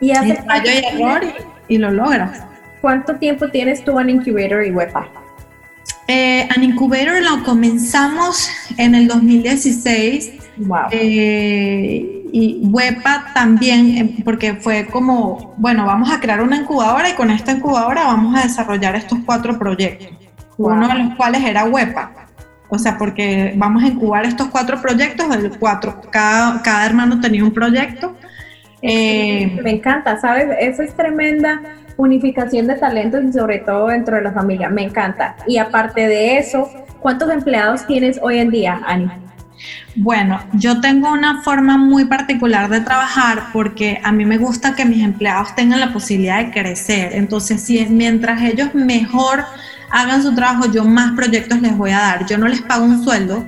y 0.00 0.12
haces 0.12 0.44
fallo 0.46 0.70
y 0.70 0.94
error 0.94 1.22
y, 1.68 1.78
lo 1.78 1.90
logras. 1.90 2.44
¿cuánto 2.80 3.16
tiempo 3.16 3.48
tienes 3.50 3.84
tú 3.84 3.98
en 3.98 4.10
Incubator 4.10 4.64
y 4.64 4.70
WEPA? 4.70 5.08
Eh, 6.06 6.48
An 6.54 6.62
Incubator 6.62 7.20
lo 7.20 7.42
comenzamos 7.44 8.48
en 8.76 8.94
el 8.94 9.06
2016. 9.06 10.39
Wow. 10.60 10.88
Eh, 10.90 12.20
y 12.32 12.60
WEPA 12.62 13.32
también, 13.34 13.96
eh, 13.96 14.22
porque 14.24 14.54
fue 14.54 14.86
como, 14.86 15.54
bueno, 15.56 15.86
vamos 15.86 16.10
a 16.10 16.20
crear 16.20 16.42
una 16.42 16.56
incubadora 16.56 17.10
y 17.10 17.14
con 17.14 17.30
esta 17.30 17.52
incubadora 17.52 18.04
vamos 18.04 18.38
a 18.38 18.42
desarrollar 18.42 18.94
estos 18.94 19.18
cuatro 19.24 19.58
proyectos, 19.58 20.08
uno 20.56 20.86
de 20.86 20.94
los 20.94 21.14
cuales 21.16 21.42
era 21.44 21.64
WEPA. 21.64 22.12
O 22.68 22.78
sea, 22.78 22.96
porque 22.96 23.52
vamos 23.56 23.82
a 23.82 23.88
incubar 23.88 24.24
estos 24.24 24.46
cuatro 24.48 24.80
proyectos, 24.80 25.26
el 25.34 25.58
cuatro, 25.58 26.00
cada, 26.10 26.62
cada 26.62 26.86
hermano 26.86 27.20
tenía 27.20 27.42
un 27.42 27.52
proyecto. 27.52 28.14
Eh, 28.80 29.58
Me 29.62 29.72
encanta, 29.72 30.18
¿sabes? 30.18 30.46
Eso 30.60 30.82
es 30.82 30.94
tremenda 30.94 31.60
unificación 31.96 32.66
de 32.66 32.76
talentos 32.76 33.24
y 33.24 33.32
sobre 33.32 33.58
todo 33.58 33.88
dentro 33.88 34.16
de 34.16 34.22
la 34.22 34.32
familia. 34.32 34.68
Me 34.70 34.82
encanta. 34.82 35.34
Y 35.48 35.58
aparte 35.58 36.06
de 36.06 36.38
eso, 36.38 36.70
¿cuántos 37.00 37.28
empleados 37.30 37.86
tienes 37.86 38.20
hoy 38.22 38.38
en 38.38 38.50
día, 38.50 38.80
Ani? 38.86 39.10
Bueno, 39.96 40.40
yo 40.52 40.80
tengo 40.80 41.12
una 41.12 41.42
forma 41.42 41.76
muy 41.76 42.04
particular 42.04 42.70
de 42.70 42.80
trabajar 42.80 43.46
porque 43.52 44.00
a 44.02 44.12
mí 44.12 44.24
me 44.24 44.38
gusta 44.38 44.74
que 44.74 44.84
mis 44.84 45.02
empleados 45.02 45.54
tengan 45.54 45.80
la 45.80 45.92
posibilidad 45.92 46.44
de 46.44 46.50
crecer. 46.50 47.12
Entonces, 47.14 47.62
si 47.62 47.84
mientras 47.86 48.42
ellos 48.42 48.74
mejor 48.74 49.44
hagan 49.90 50.22
su 50.22 50.34
trabajo, 50.34 50.70
yo 50.70 50.84
más 50.84 51.12
proyectos 51.12 51.60
les 51.60 51.76
voy 51.76 51.90
a 51.90 51.98
dar. 51.98 52.26
Yo 52.26 52.38
no 52.38 52.46
les 52.48 52.62
pago 52.62 52.84
un 52.84 53.02
sueldo, 53.04 53.44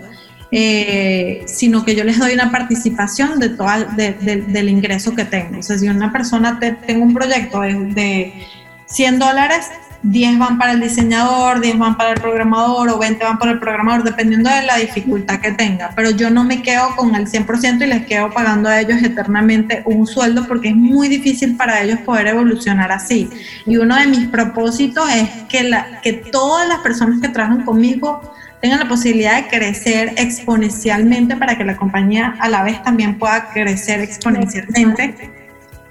eh, 0.50 1.44
sino 1.46 1.84
que 1.84 1.94
yo 1.94 2.04
les 2.04 2.18
doy 2.18 2.34
una 2.34 2.50
participación 2.50 3.38
de 3.38 3.50
todo, 3.50 3.68
del 3.96 4.68
ingreso 4.68 5.14
que 5.14 5.24
tengo. 5.24 5.60
O 5.60 5.62
sea, 5.62 5.78
si 5.78 5.88
una 5.88 6.12
persona 6.12 6.58
te, 6.58 6.72
tengo 6.72 7.04
un 7.04 7.14
proyecto 7.14 7.60
de, 7.60 7.74
de 7.94 8.46
100 8.86 9.18
dólares, 9.18 9.70
10 10.02 10.38
van 10.38 10.58
para 10.58 10.72
el 10.72 10.80
diseñador, 10.80 11.60
10 11.60 11.78
van 11.78 11.96
para 11.96 12.10
el 12.12 12.20
programador 12.20 12.88
o 12.90 12.98
20 12.98 13.24
van 13.24 13.38
para 13.38 13.52
el 13.52 13.60
programador, 13.60 14.02
dependiendo 14.02 14.50
de 14.50 14.62
la 14.62 14.76
dificultad 14.76 15.40
que 15.40 15.52
tenga. 15.52 15.92
Pero 15.94 16.10
yo 16.10 16.30
no 16.30 16.44
me 16.44 16.62
quedo 16.62 16.94
con 16.96 17.14
el 17.14 17.28
100% 17.28 17.82
y 17.82 17.86
les 17.86 18.06
quedo 18.06 18.30
pagando 18.30 18.68
a 18.68 18.80
ellos 18.80 19.02
eternamente 19.02 19.82
un 19.84 20.06
sueldo 20.06 20.46
porque 20.48 20.68
es 20.68 20.76
muy 20.76 21.08
difícil 21.08 21.56
para 21.56 21.82
ellos 21.82 22.00
poder 22.00 22.28
evolucionar 22.28 22.90
así. 22.90 23.30
Y 23.64 23.76
uno 23.76 23.96
de 23.96 24.06
mis 24.06 24.26
propósitos 24.28 25.08
es 25.14 25.28
que, 25.48 25.64
la, 25.64 26.00
que 26.02 26.12
todas 26.12 26.68
las 26.68 26.78
personas 26.78 27.20
que 27.20 27.28
trabajan 27.28 27.64
conmigo 27.64 28.34
tengan 28.60 28.80
la 28.80 28.88
posibilidad 28.88 29.42
de 29.42 29.48
crecer 29.48 30.14
exponencialmente 30.16 31.36
para 31.36 31.56
que 31.56 31.64
la 31.64 31.76
compañía 31.76 32.36
a 32.38 32.48
la 32.48 32.62
vez 32.62 32.82
también 32.82 33.18
pueda 33.18 33.50
crecer 33.52 34.00
exponencialmente 34.00 35.41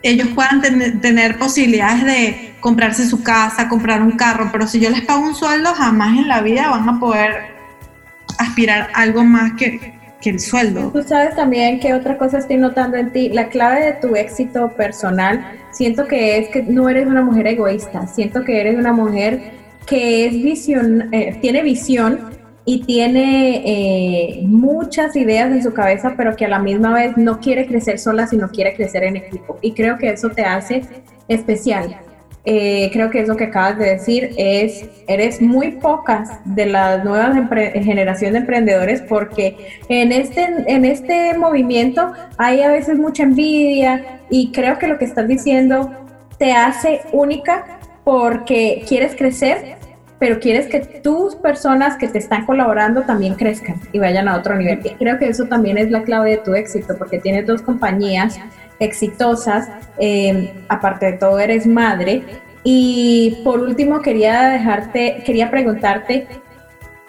ellos 0.04 0.30
puedan 0.34 0.62
tener 1.02 1.38
posibilidades 1.38 2.06
de 2.06 2.56
comprarse 2.60 3.06
su 3.06 3.24
casa, 3.24 3.70
comprar 3.70 4.02
un 4.02 4.12
carro, 4.12 4.50
pero 4.52 4.68
si 4.68 4.80
yo 4.80 4.90
les 4.90 5.02
pago 5.02 5.22
un 5.22 5.36
sueldo, 5.36 5.74
jamás 5.74 6.18
en 6.18 6.28
la 6.28 6.42
vida 6.42 6.70
van 6.70 6.88
a 6.88 7.00
poder 7.00 7.52
aspirar 8.38 8.90
algo 8.94 9.24
más 9.24 9.54
que, 9.54 9.94
que 10.22 10.30
el 10.30 10.40
sueldo. 10.40 10.92
Tú 10.92 11.04
sabes 11.04 11.36
también 11.36 11.80
que 11.80 11.94
otra 11.94 12.18
cosa 12.18 12.40
estoy 12.40 12.58
notando 12.58 12.98
en 12.98 13.12
ti, 13.12 13.30
la 13.30 13.50
clave 13.50 13.86
de 13.86 13.94
tu 13.94 14.16
éxito 14.16 14.70
personal, 14.70 15.46
siento 15.72 16.08
que 16.08 16.38
es 16.38 16.50
que 16.50 16.64
no 16.64 16.90
eres 16.90 17.08
una 17.08 17.22
mujer 17.22 17.48
egoísta, 17.48 18.08
siento 18.08 18.44
que 18.44 18.62
eres 18.62 18.78
una 18.78 18.94
mujer 18.94 19.52
que 19.86 20.26
es 20.26 20.34
visión, 20.34 21.10
eh, 21.12 21.38
tiene 21.42 21.64
visión 21.64 22.41
y 22.66 22.84
tiene 22.84 23.64
eh, 23.66 24.42
muchas 24.44 25.16
ideas 25.16 25.52
en 25.52 25.64
su 25.64 25.74
cabeza, 25.74 26.14
pero 26.16 26.36
que 26.36 26.46
a 26.46 26.50
la 26.50 26.60
misma 26.60 26.94
vez 26.94 27.18
no 27.18 27.40
quiere 27.40 27.66
crecer 27.66 27.98
sola, 27.98 28.28
sino 28.28 28.50
quiere 28.50 28.76
crecer 28.76 29.04
en 29.04 29.18
equipo. 29.18 29.58
Y 29.62 29.74
creo 29.74 29.98
que 29.98 30.10
eso 30.10 30.30
te 30.30 30.44
hace 30.44 30.84
especial. 31.28 32.00
Eh, 32.44 32.90
creo 32.92 33.12
que 33.12 33.20
eso 33.20 33.36
que 33.36 33.46
acabas 33.46 33.78
de 33.78 33.86
decir 33.86 34.32
es, 34.36 34.86
eres 35.08 35.42
muy 35.42 35.74
pocas 35.74 36.40
de 36.44 36.66
las 36.66 37.04
nuevas 37.04 37.36
generación 37.84 38.34
de 38.34 38.40
emprendedores 38.40 39.02
porque 39.04 39.80
en 39.90 40.12
este, 40.12 40.48
en 40.66 40.86
este 40.86 41.38
movimiento 41.38 42.14
hay 42.40 42.64
a 42.64 42.72
veces 42.72 42.98
mucha 42.98 43.24
envidia 43.24 44.22
y 44.32 44.52
creo 44.52 44.80
que 44.80 44.88
lo 44.88 44.98
que 44.98 45.06
estás 45.06 45.28
diciendo 45.28 45.92
te 46.40 46.54
hace 46.54 47.02
única 47.12 47.80
porque 48.04 48.84
quieres 48.88 49.16
crecer, 49.16 49.78
pero 50.22 50.40
quieres 50.40 50.68
que 50.68 50.82
tus 50.82 51.34
personas 51.34 51.98
que 51.98 52.08
te 52.08 52.20
están 52.20 52.46
colaborando 52.46 53.02
también 53.02 53.34
crezcan 53.34 53.78
y 53.92 53.98
vayan 53.98 54.28
a 54.28 54.38
otro 54.38 54.56
nivel. 54.56 54.80
Y 54.84 54.92
creo 54.92 55.18
que 55.18 55.28
eso 55.28 55.46
también 55.46 55.80
es 55.80 55.90
la 55.90 56.04
clave 56.04 56.30
de 56.30 56.38
tu 56.38 56.54
éxito, 56.54 56.96
porque 56.96 57.18
tienes 57.18 57.48
dos 57.48 57.64
compañías 57.64 58.40
exitosas, 58.78 59.68
eh, 59.98 60.54
aparte 60.70 61.08
de 61.08 61.14
todo 61.14 61.40
eres 61.40 61.66
madre. 61.66 62.22
Y 62.64 63.42
por 63.44 63.62
último 63.62 64.04
quería 64.04 64.50
dejarte, 64.50 65.24
quería 65.26 65.50
preguntarte, 65.50 66.28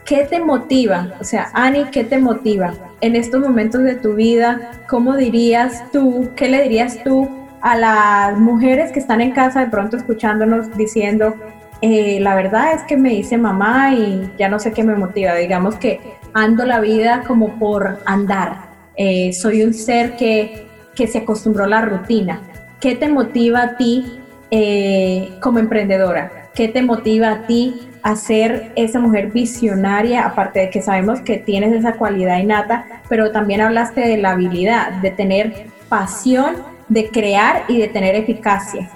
¿qué 0.07 0.25
te 0.25 0.40
motiva? 0.40 1.12
O 1.20 1.25
sea, 1.25 1.51
Ani, 1.53 1.85
¿qué 1.92 2.05
te 2.05 2.16
motiva 2.16 2.72
en 3.03 3.14
estos 3.14 3.42
momentos 3.42 3.83
de 3.83 3.96
tu 3.96 4.14
vida? 4.14 4.70
¿Cómo 4.88 5.18
dirías 5.18 5.85
tú, 5.92 6.31
qué 6.35 6.48
le 6.48 6.62
dirías 6.62 7.05
tú 7.05 7.29
a 7.61 7.77
las 7.77 8.38
mujeres 8.38 8.90
que 8.90 9.01
están 9.01 9.20
en 9.20 9.33
casa 9.33 9.61
de 9.61 9.66
pronto 9.66 9.98
escuchándonos 9.98 10.75
diciendo, 10.79 11.37
eh, 11.85 12.21
la 12.21 12.37
verdad 12.37 12.75
es 12.75 12.85
que 12.85 12.97
me 12.97 13.12
hice 13.12 13.37
mamá 13.37 13.92
y 13.92 14.31
ya 14.38 14.49
no 14.49 14.61
sé 14.61 14.73
qué 14.73 14.85
me 14.85 14.95
motiva. 14.95 15.35
Digamos 15.35 15.75
que 15.75 16.01
ando 16.33 16.64
la 16.64 16.81
vida 16.81 17.25
como 17.27 17.59
por 17.59 17.99
andar. 18.07 18.71
Eh, 18.97 19.33
soy 19.33 19.62
un 19.62 19.75
ser 19.75 20.16
que, 20.16 20.68
se 20.95 21.18
acostumbró 21.18 21.64
a 21.64 21.66
la 21.66 21.81
rutina. 21.81 22.40
¿Qué 22.81 22.95
te 22.95 23.09
motiva 23.09 23.62
a 23.62 23.77
ti 23.77 24.21
eh, 24.53 25.31
como 25.40 25.59
emprendedora? 25.59 26.51
¿Qué 26.55 26.68
te 26.68 26.83
motiva 26.83 27.31
a 27.33 27.47
ti 27.47 27.88
a 28.05 28.14
ser 28.14 28.71
esa 28.77 29.01
mujer 29.01 29.33
visionaria? 29.33 30.25
Aparte 30.25 30.61
de 30.61 30.71
que 30.71 30.81
sabemos 30.81 31.21
que 31.21 31.38
tienes 31.38 31.73
esa 31.73 31.95
cualidad 31.95 32.38
innata, 32.38 33.03
pero 33.09 33.33
también 33.33 33.61
hablaste 33.61 34.03
de 34.03 34.18
la 34.18 34.33
habilidad, 34.33 34.92
de 35.03 35.11
tener 35.11 35.66
pasión, 35.88 36.55
de 36.88 37.09
crear 37.09 37.64
y 37.66 37.79
de 37.79 37.88
tener 37.88 38.14
eficacia. 38.14 38.88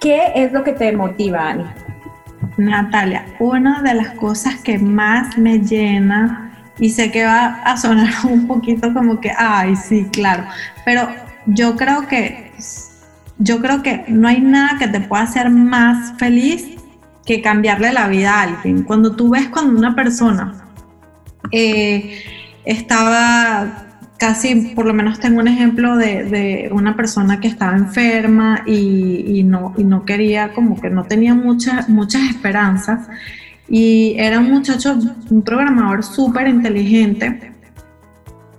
¿Qué 0.00 0.32
es 0.34 0.52
lo 0.52 0.62
que 0.62 0.72
te 0.72 0.92
motiva, 0.92 1.48
Ani? 1.48 1.64
Natalia, 2.56 3.26
una 3.38 3.82
de 3.82 3.94
las 3.94 4.10
cosas 4.10 4.56
que 4.56 4.78
más 4.78 5.36
me 5.38 5.58
llena, 5.58 6.44
y 6.78 6.90
sé 6.90 7.10
que 7.10 7.24
va 7.24 7.62
a 7.64 7.76
sonar 7.76 8.12
un 8.24 8.46
poquito 8.46 8.92
como 8.92 9.20
que, 9.20 9.30
ay, 9.36 9.76
sí, 9.76 10.08
claro, 10.12 10.44
pero 10.84 11.08
yo 11.46 11.76
creo 11.76 12.06
que, 12.06 12.52
yo 13.38 13.60
creo 13.60 13.82
que 13.82 14.04
no 14.08 14.28
hay 14.28 14.40
nada 14.40 14.78
que 14.78 14.88
te 14.88 15.00
pueda 15.00 15.24
hacer 15.24 15.50
más 15.50 16.14
feliz 16.18 16.74
que 17.26 17.42
cambiarle 17.42 17.92
la 17.92 18.08
vida 18.08 18.34
a 18.34 18.42
alguien. 18.42 18.82
Cuando 18.82 19.16
tú 19.16 19.30
ves 19.30 19.48
cuando 19.48 19.76
una 19.78 19.94
persona 19.94 20.54
eh, 21.50 22.22
estaba 22.64 23.93
casi, 24.24 24.54
por 24.74 24.86
lo 24.86 24.94
menos 24.94 25.20
tengo 25.20 25.40
un 25.40 25.48
ejemplo 25.48 25.98
de, 25.98 26.70
una 26.72 26.96
persona 26.96 27.40
que 27.40 27.48
estaba 27.48 27.76
enferma 27.76 28.62
y, 28.66 29.42
no, 29.44 29.74
quería, 30.06 30.54
como 30.54 30.80
que 30.80 30.88
no 30.88 31.04
tenía 31.04 31.34
muchas 31.34 31.90
muchas 31.90 32.22
esperanzas. 32.30 33.06
Y 33.68 34.14
era 34.16 34.38
un 34.38 34.50
muchacho, 34.50 34.98
un 35.28 35.42
programador 35.42 36.02
súper 36.02 36.48
inteligente. 36.48 37.52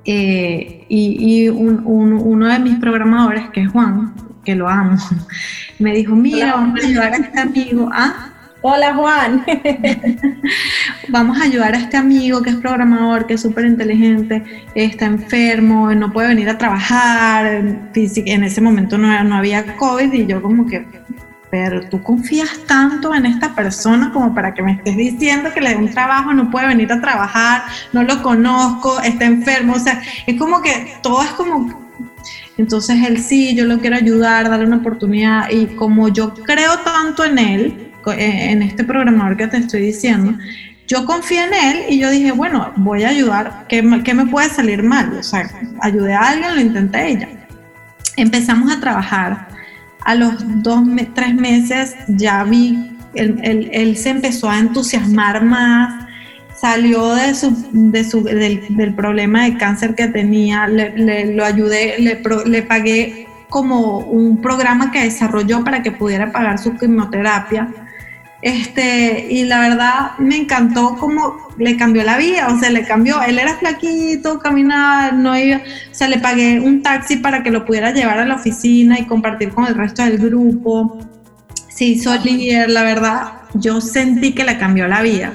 Eh, 0.05 0.85
y, 0.87 1.49
uno 1.49 2.47
de 2.47 2.59
mis 2.59 2.77
programadores, 2.77 3.49
que 3.49 3.61
es 3.61 3.71
Juan, 3.71 4.13
que 4.43 4.53
lo 4.53 4.69
amo, 4.69 4.99
me 5.79 5.93
dijo, 5.95 6.15
mira, 6.15 6.53
vamos 6.53 6.79
a 6.79 6.87
ayudar 6.87 7.13
a 7.13 7.17
este 7.17 7.39
amigo. 7.39 7.89
¿Ah? 7.91 8.34
Hola 8.67 8.95
Juan. 8.95 9.45
Vamos 11.09 11.39
a 11.39 11.43
ayudar 11.43 11.75
a 11.75 11.77
este 11.77 11.97
amigo 11.97 12.41
que 12.41 12.49
es 12.49 12.55
programador, 12.55 13.27
que 13.27 13.35
es 13.35 13.41
súper 13.41 13.63
inteligente, 13.65 14.43
está 14.73 15.05
enfermo, 15.05 15.93
no 15.93 16.11
puede 16.11 16.29
venir 16.29 16.49
a 16.49 16.57
trabajar. 16.57 17.45
En 17.93 18.43
ese 18.43 18.61
momento 18.61 18.97
no, 18.97 19.23
no 19.23 19.35
había 19.35 19.77
COVID 19.77 20.11
y 20.11 20.25
yo 20.25 20.41
como 20.41 20.65
que, 20.65 20.83
pero 21.51 21.87
tú 21.89 22.01
confías 22.01 22.57
tanto 22.65 23.13
en 23.13 23.27
esta 23.27 23.53
persona 23.53 24.11
como 24.11 24.33
para 24.33 24.55
que 24.55 24.63
me 24.63 24.71
estés 24.71 24.97
diciendo 24.97 25.51
que 25.53 25.61
le 25.61 25.69
dé 25.69 25.75
un 25.75 25.91
trabajo, 25.91 26.33
no 26.33 26.49
puede 26.49 26.65
venir 26.65 26.91
a 26.91 26.99
trabajar, 26.99 27.65
no 27.93 28.01
lo 28.01 28.23
conozco, 28.23 28.99
está 28.99 29.25
enfermo. 29.25 29.73
O 29.73 29.79
sea, 29.79 30.01
es 30.25 30.39
como 30.39 30.63
que 30.63 30.95
todo 31.03 31.21
es 31.21 31.29
como 31.33 31.85
entonces 32.57 32.97
él 33.05 33.21
sí, 33.21 33.53
yo 33.53 33.65
lo 33.65 33.79
quiero 33.79 33.97
ayudar, 33.97 34.49
darle 34.49 34.65
una 34.65 34.77
oportunidad 34.77 35.49
y 35.49 35.67
como 35.75 36.07
yo 36.07 36.33
creo 36.33 36.79
tanto 36.79 37.25
en 37.25 37.37
él, 37.37 37.84
en 38.13 38.61
este 38.61 38.83
programador 38.83 39.37
que 39.37 39.47
te 39.47 39.57
estoy 39.57 39.81
diciendo, 39.81 40.37
yo 40.87 41.05
confié 41.05 41.43
en 41.43 41.53
él 41.53 41.85
y 41.89 41.99
yo 41.99 42.09
dije, 42.09 42.31
bueno, 42.31 42.71
voy 42.75 43.03
a 43.03 43.09
ayudar, 43.09 43.65
¿qué, 43.67 43.83
qué 44.03 44.13
me 44.13 44.27
puede 44.27 44.49
salir 44.49 44.83
mal? 44.83 45.17
O 45.17 45.23
sea, 45.23 45.49
ayudé 45.81 46.13
a 46.13 46.29
alguien, 46.29 46.55
lo 46.55 46.61
intenté 46.61 47.11
y 47.11 47.19
ya. 47.19 47.29
Empezamos 48.17 48.71
a 48.71 48.79
trabajar. 48.79 49.47
A 50.03 50.13
los 50.13 50.33
dos, 50.61 50.83
tres 51.15 51.33
meses 51.33 51.95
ya 52.07 52.43
vi, 52.43 52.95
él, 53.15 53.69
él, 53.71 53.97
se 53.97 54.09
empezó 54.09 54.47
a 54.47 54.59
entusiasmar 54.59 55.43
más, 55.43 56.05
salió 56.61 57.15
de 57.15 57.33
su, 57.33 57.51
de 57.71 58.03
su, 58.03 58.23
del, 58.23 58.63
del, 58.69 58.93
problema 58.93 59.45
de 59.45 59.57
cáncer 59.57 59.95
que 59.95 60.07
tenía, 60.07 60.67
le, 60.67 60.95
le 60.95 61.33
lo 61.33 61.43
ayudé, 61.43 61.95
le, 61.97 62.21
le 62.45 62.61
pagué 62.61 63.27
como 63.49 63.99
un 63.99 64.41
programa 64.41 64.91
que 64.91 65.01
desarrolló 65.01 65.63
para 65.63 65.81
que 65.81 65.91
pudiera 65.91 66.31
pagar 66.31 66.59
su 66.59 66.75
quimioterapia. 66.75 67.69
Este, 68.45 69.25
y 69.27 69.43
la 69.45 69.59
verdad 69.59 70.11
me 70.19 70.37
encantó 70.37 70.97
cómo 70.99 71.35
le 71.57 71.77
cambió 71.77 72.03
la 72.03 72.15
vida, 72.15 72.47
o 72.53 72.59
sea, 72.59 72.69
le 72.69 72.85
cambió, 72.85 73.19
él 73.23 73.39
era 73.39 73.55
flaquito, 73.55 74.37
caminaba, 74.37 75.13
no 75.13 75.35
iba, 75.35 75.57
o 75.57 75.61
sea, 75.95 76.07
le 76.07 76.19
pagué 76.19 76.59
un 76.59 76.83
taxi 76.83 77.17
para 77.17 77.41
que 77.41 77.49
lo 77.49 77.65
pudiera 77.65 77.91
llevar 77.91 78.19
a 78.19 78.25
la 78.25 78.35
oficina 78.35 78.99
y 78.99 79.07
compartir 79.07 79.49
con 79.49 79.65
el 79.65 79.73
resto 79.73 80.03
del 80.03 80.19
grupo. 80.19 80.99
Se 81.69 81.95
la 82.67 82.83
verdad, 82.83 83.33
yo 83.55 83.81
sentí 83.81 84.33
que 84.33 84.43
le 84.43 84.59
cambió 84.59 84.87
la 84.87 85.01
vida. 85.01 85.33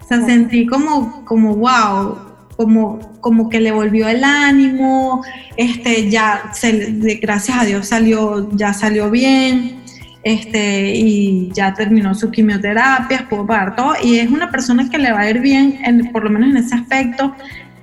O 0.00 0.06
sea, 0.06 0.24
sentí 0.24 0.66
como, 0.66 1.24
como 1.24 1.56
wow, 1.56 2.16
como, 2.56 3.00
como 3.20 3.48
que 3.48 3.58
le 3.58 3.72
volvió 3.72 4.06
el 4.06 4.22
ánimo, 4.22 5.24
este, 5.56 6.08
ya, 6.08 6.52
se, 6.54 7.18
gracias 7.20 7.58
a 7.58 7.64
Dios 7.64 7.88
salió, 7.88 8.48
ya 8.52 8.72
salió 8.72 9.10
bien, 9.10 9.82
este, 10.26 10.92
y 10.96 11.52
ya 11.52 11.72
terminó 11.72 12.12
su 12.12 12.32
quimioterapia, 12.32 13.28
pudo 13.28 13.46
pagar 13.46 13.76
todo, 13.76 13.94
y 14.02 14.18
es 14.18 14.28
una 14.28 14.50
persona 14.50 14.90
que 14.90 14.98
le 14.98 15.12
va 15.12 15.20
a 15.20 15.30
ir 15.30 15.38
bien, 15.38 15.78
en, 15.84 16.10
por 16.10 16.24
lo 16.24 16.30
menos 16.30 16.50
en 16.50 16.56
ese 16.56 16.74
aspecto, 16.74 17.32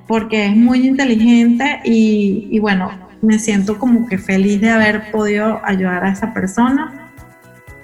porque 0.09 0.47
es 0.47 0.53
muy 0.53 0.85
inteligente 0.85 1.79
y, 1.85 2.49
y 2.51 2.59
bueno, 2.59 2.91
me 3.21 3.39
siento 3.39 3.79
como 3.79 4.07
que 4.07 4.17
feliz 4.17 4.59
de 4.59 4.71
haber 4.71 5.09
podido 5.09 5.61
ayudar 5.63 6.03
a 6.03 6.11
esa 6.11 6.33
persona. 6.33 7.13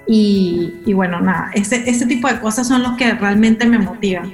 Y, 0.06 0.74
y, 0.84 0.92
bueno, 0.92 1.22
nada, 1.22 1.50
ese, 1.54 1.88
ese 1.88 2.04
tipo 2.04 2.28
de 2.28 2.38
cosas 2.38 2.68
son 2.68 2.82
los 2.82 2.98
que 2.98 3.14
realmente 3.14 3.64
me 3.64 3.78
motivan, 3.78 4.30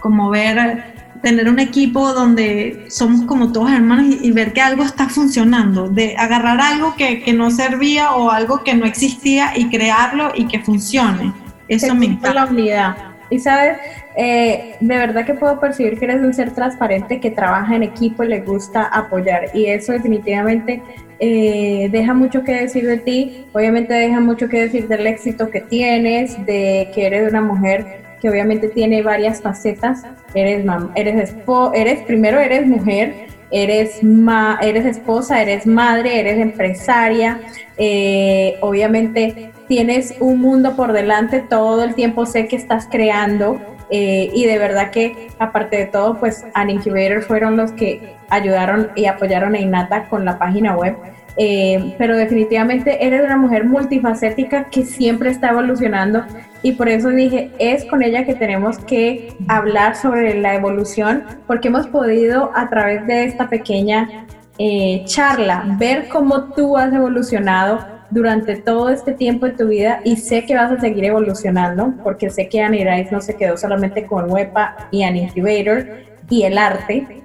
como 0.00 0.28
ver 0.28 0.91
tener 1.22 1.48
un 1.48 1.58
equipo 1.58 2.12
donde 2.12 2.86
somos 2.88 3.24
como 3.26 3.52
todos 3.52 3.70
hermanos 3.70 4.16
y, 4.20 4.32
ver 4.32 4.52
que 4.52 4.60
algo 4.60 4.82
está 4.82 5.08
funcionando, 5.08 5.88
de 5.88 6.16
agarrar 6.16 6.60
algo 6.60 6.94
que, 6.96 7.22
que, 7.22 7.32
no 7.32 7.50
servía 7.50 8.12
o 8.12 8.30
algo 8.30 8.64
que 8.64 8.74
no 8.74 8.84
existía 8.84 9.56
y 9.56 9.68
crearlo 9.68 10.32
y 10.34 10.46
que 10.48 10.58
funcione. 10.60 11.32
Eso 11.68 11.94
me 11.94 12.06
encanta. 12.06 12.34
la 12.34 12.44
unidad. 12.46 12.96
Y 13.30 13.38
sabes, 13.38 13.78
eh, 14.14 14.74
de 14.78 14.96
verdad 14.98 15.24
que 15.24 15.32
puedo 15.32 15.58
percibir 15.58 15.98
que 15.98 16.04
eres 16.04 16.20
un 16.20 16.34
ser 16.34 16.50
transparente 16.50 17.18
que 17.18 17.30
trabaja 17.30 17.76
en 17.76 17.82
equipo 17.82 18.24
y 18.24 18.28
le 18.28 18.40
gusta 18.42 18.84
apoyar. 18.84 19.50
Y 19.54 19.66
eso 19.66 19.92
definitivamente 19.92 20.82
eh, 21.18 21.88
deja 21.90 22.12
mucho 22.12 22.44
que 22.44 22.52
decir 22.52 22.86
de 22.86 22.98
ti. 22.98 23.46
Obviamente 23.52 23.94
deja 23.94 24.20
mucho 24.20 24.48
que 24.48 24.60
decir 24.60 24.86
del 24.86 25.06
éxito 25.06 25.48
que 25.50 25.62
tienes, 25.62 26.44
de 26.44 26.90
que 26.94 27.06
eres 27.06 27.30
una 27.30 27.40
mujer 27.40 28.01
que 28.22 28.30
obviamente 28.30 28.68
tiene 28.68 29.02
varias 29.02 29.42
facetas. 29.42 30.04
Eres, 30.32 30.64
eres, 30.94 31.34
eres 31.74 32.02
primero 32.04 32.38
eres 32.38 32.64
mujer, 32.68 33.26
eres, 33.50 34.02
ma 34.04 34.60
eres 34.62 34.86
esposa, 34.86 35.42
eres 35.42 35.66
madre, 35.66 36.20
eres 36.20 36.38
empresaria, 36.38 37.40
eh, 37.76 38.56
obviamente 38.60 39.50
tienes 39.66 40.14
un 40.20 40.40
mundo 40.40 40.76
por 40.76 40.92
delante, 40.92 41.40
todo 41.40 41.82
el 41.82 41.96
tiempo 41.96 42.24
sé 42.24 42.46
que 42.46 42.54
estás 42.54 42.86
creando 42.88 43.60
eh, 43.90 44.30
y 44.32 44.46
de 44.46 44.58
verdad 44.58 44.90
que 44.90 45.28
aparte 45.40 45.76
de 45.78 45.86
todo, 45.86 46.18
pues 46.18 46.46
An 46.54 46.70
Incubator 46.70 47.22
fueron 47.22 47.56
los 47.56 47.72
que 47.72 48.14
ayudaron 48.30 48.90
y 48.94 49.06
apoyaron 49.06 49.54
a 49.54 49.58
Inata 49.58 50.08
con 50.08 50.24
la 50.24 50.38
página 50.38 50.76
web. 50.76 50.96
Eh, 51.38 51.94
pero 51.96 52.16
definitivamente 52.16 53.06
eres 53.06 53.24
una 53.24 53.38
mujer 53.38 53.64
multifacética 53.64 54.64
que 54.64 54.84
siempre 54.84 55.30
está 55.30 55.48
evolucionando 55.48 56.24
y 56.62 56.72
por 56.72 56.88
eso 56.88 57.08
dije, 57.08 57.50
es 57.58 57.84
con 57.84 58.02
ella 58.02 58.24
que 58.24 58.34
tenemos 58.34 58.78
que 58.78 59.34
hablar 59.48 59.96
sobre 59.96 60.34
la 60.40 60.54
evolución, 60.54 61.24
porque 61.46 61.68
hemos 61.68 61.86
podido 61.88 62.50
a 62.54 62.68
través 62.68 63.06
de 63.06 63.24
esta 63.24 63.48
pequeña 63.48 64.26
eh, 64.58 65.02
charla 65.06 65.64
ver 65.78 66.08
cómo 66.08 66.52
tú 66.54 66.76
has 66.76 66.92
evolucionado 66.92 67.80
durante 68.10 68.56
todo 68.56 68.90
este 68.90 69.12
tiempo 69.12 69.46
de 69.46 69.52
tu 69.52 69.68
vida 69.68 70.00
y 70.04 70.16
sé 70.16 70.44
que 70.44 70.54
vas 70.54 70.70
a 70.70 70.78
seguir 70.80 71.06
evolucionando, 71.06 71.94
porque 72.04 72.30
sé 72.30 72.48
que 72.48 72.60
Annie 72.60 73.08
no 73.10 73.20
se 73.20 73.34
quedó 73.34 73.56
solamente 73.56 74.04
con 74.04 74.30
WEPA 74.30 74.88
y 74.90 75.02
An 75.02 75.16
Incubator 75.16 75.86
y 76.28 76.42
el 76.42 76.58
arte, 76.58 77.22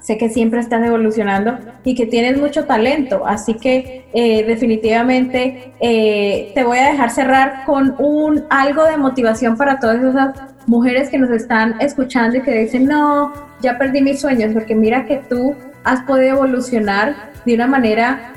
sé 0.00 0.16
que 0.16 0.28
siempre 0.28 0.60
estás 0.60 0.84
evolucionando 0.84 1.58
y 1.84 1.94
que 1.94 2.06
tienes 2.06 2.40
mucho 2.40 2.64
talento, 2.64 3.26
así 3.26 3.54
que 3.54 4.06
eh, 4.12 4.44
definitivamente 4.44 5.74
eh, 5.80 6.52
te 6.54 6.64
voy 6.64 6.78
a 6.78 6.90
dejar 6.90 7.10
cerrar 7.10 7.64
con 7.66 7.94
un 7.98 8.44
algo 8.48 8.84
de 8.84 8.96
motivación 8.96 9.56
para 9.56 9.80
todas 9.80 10.02
esas 10.02 10.34
mujeres 10.66 11.10
que 11.10 11.18
nos 11.18 11.30
están 11.30 11.80
escuchando 11.80 12.38
y 12.38 12.42
que 12.42 12.52
dicen, 12.52 12.86
no, 12.86 13.32
ya 13.60 13.76
perdí 13.78 14.02
mis 14.02 14.20
sueños, 14.20 14.52
porque 14.52 14.74
mira 14.74 15.04
que 15.04 15.16
tú 15.16 15.56
has 15.84 16.02
podido 16.02 16.36
evolucionar 16.36 17.32
de 17.44 17.54
una 17.54 17.66
manera 17.66 18.32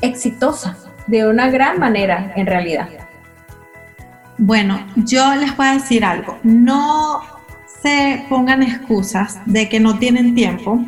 exitosa, 0.00 0.76
de 1.06 1.26
una 1.26 1.50
gran 1.50 1.78
manera 1.78 2.32
en 2.36 2.46
realidad. 2.46 2.88
Bueno, 4.38 4.84
yo 4.96 5.34
les 5.34 5.56
voy 5.56 5.66
a 5.66 5.72
decir 5.74 6.04
algo, 6.04 6.38
no 6.42 7.20
se 7.82 8.24
pongan 8.28 8.62
excusas 8.62 9.38
de 9.44 9.68
que 9.68 9.80
no 9.80 9.98
tienen 9.98 10.34
tiempo, 10.34 10.80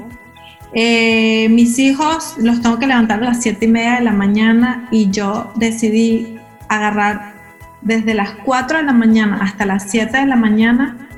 eh, 0.74 1.48
mis 1.50 1.78
hijos 1.78 2.34
los 2.38 2.60
tengo 2.60 2.78
que 2.78 2.86
levantar 2.86 3.22
a 3.22 3.26
las 3.26 3.42
7 3.42 3.64
y 3.64 3.68
media 3.68 3.94
de 3.94 4.00
la 4.00 4.12
mañana 4.12 4.88
y 4.90 5.10
yo 5.10 5.52
decidí 5.54 6.38
agarrar 6.68 7.34
desde 7.80 8.14
las 8.14 8.30
4 8.44 8.78
de 8.78 8.84
la 8.84 8.92
mañana 8.92 9.38
hasta 9.42 9.66
las 9.66 9.88
7 9.90 10.18
de 10.18 10.26
la 10.26 10.36
mañana 10.36 11.08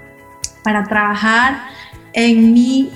para 0.63 0.85
trabajar 0.85 1.59
en 2.13 2.53
mí 2.53 2.91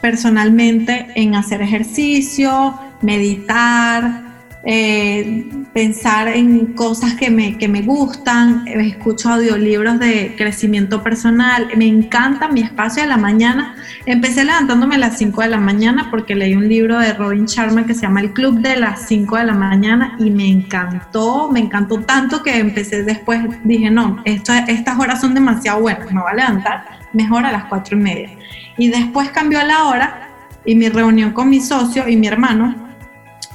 personalmente, 0.00 1.08
en 1.14 1.34
hacer 1.34 1.62
ejercicio, 1.62 2.78
meditar, 3.00 4.22
eh, 4.64 5.61
pensar 5.72 6.28
en 6.28 6.74
cosas 6.74 7.14
que 7.14 7.30
me, 7.30 7.56
que 7.56 7.66
me 7.66 7.82
gustan, 7.82 8.66
escucho 8.66 9.30
audiolibros 9.30 9.98
de 9.98 10.34
crecimiento 10.36 11.02
personal, 11.02 11.68
me 11.76 11.86
encanta 11.86 12.48
mi 12.48 12.60
espacio 12.60 13.02
de 13.02 13.08
la 13.08 13.16
mañana. 13.16 13.74
Empecé 14.04 14.44
levantándome 14.44 14.96
a 14.96 14.98
las 14.98 15.16
5 15.18 15.40
de 15.40 15.48
la 15.48 15.58
mañana 15.58 16.08
porque 16.10 16.34
leí 16.34 16.54
un 16.54 16.68
libro 16.68 16.98
de 16.98 17.14
Robin 17.14 17.46
Sharma 17.46 17.86
que 17.86 17.94
se 17.94 18.02
llama 18.02 18.20
El 18.20 18.32
Club 18.32 18.60
de 18.60 18.76
las 18.76 19.06
5 19.06 19.36
de 19.36 19.44
la 19.44 19.54
mañana 19.54 20.16
y 20.18 20.30
me 20.30 20.46
encantó, 20.46 21.50
me 21.50 21.60
encantó 21.60 22.00
tanto 22.00 22.42
que 22.42 22.58
empecé 22.58 23.02
después, 23.02 23.40
dije, 23.64 23.90
no, 23.90 24.20
esto, 24.24 24.52
estas 24.52 24.98
horas 24.98 25.20
son 25.20 25.34
demasiado 25.34 25.80
buenas, 25.80 26.12
me 26.12 26.20
voy 26.20 26.32
a 26.32 26.34
levantar 26.34 26.84
mejor 27.14 27.46
a 27.46 27.52
las 27.52 27.64
4 27.64 27.96
y 27.96 28.00
media. 28.00 28.30
Y 28.76 28.88
después 28.88 29.30
cambió 29.30 29.62
la 29.62 29.84
hora 29.84 30.28
y 30.64 30.74
mi 30.74 30.88
reunión 30.88 31.32
con 31.32 31.48
mi 31.48 31.60
socio 31.60 32.06
y 32.08 32.16
mi 32.16 32.26
hermano 32.26 32.81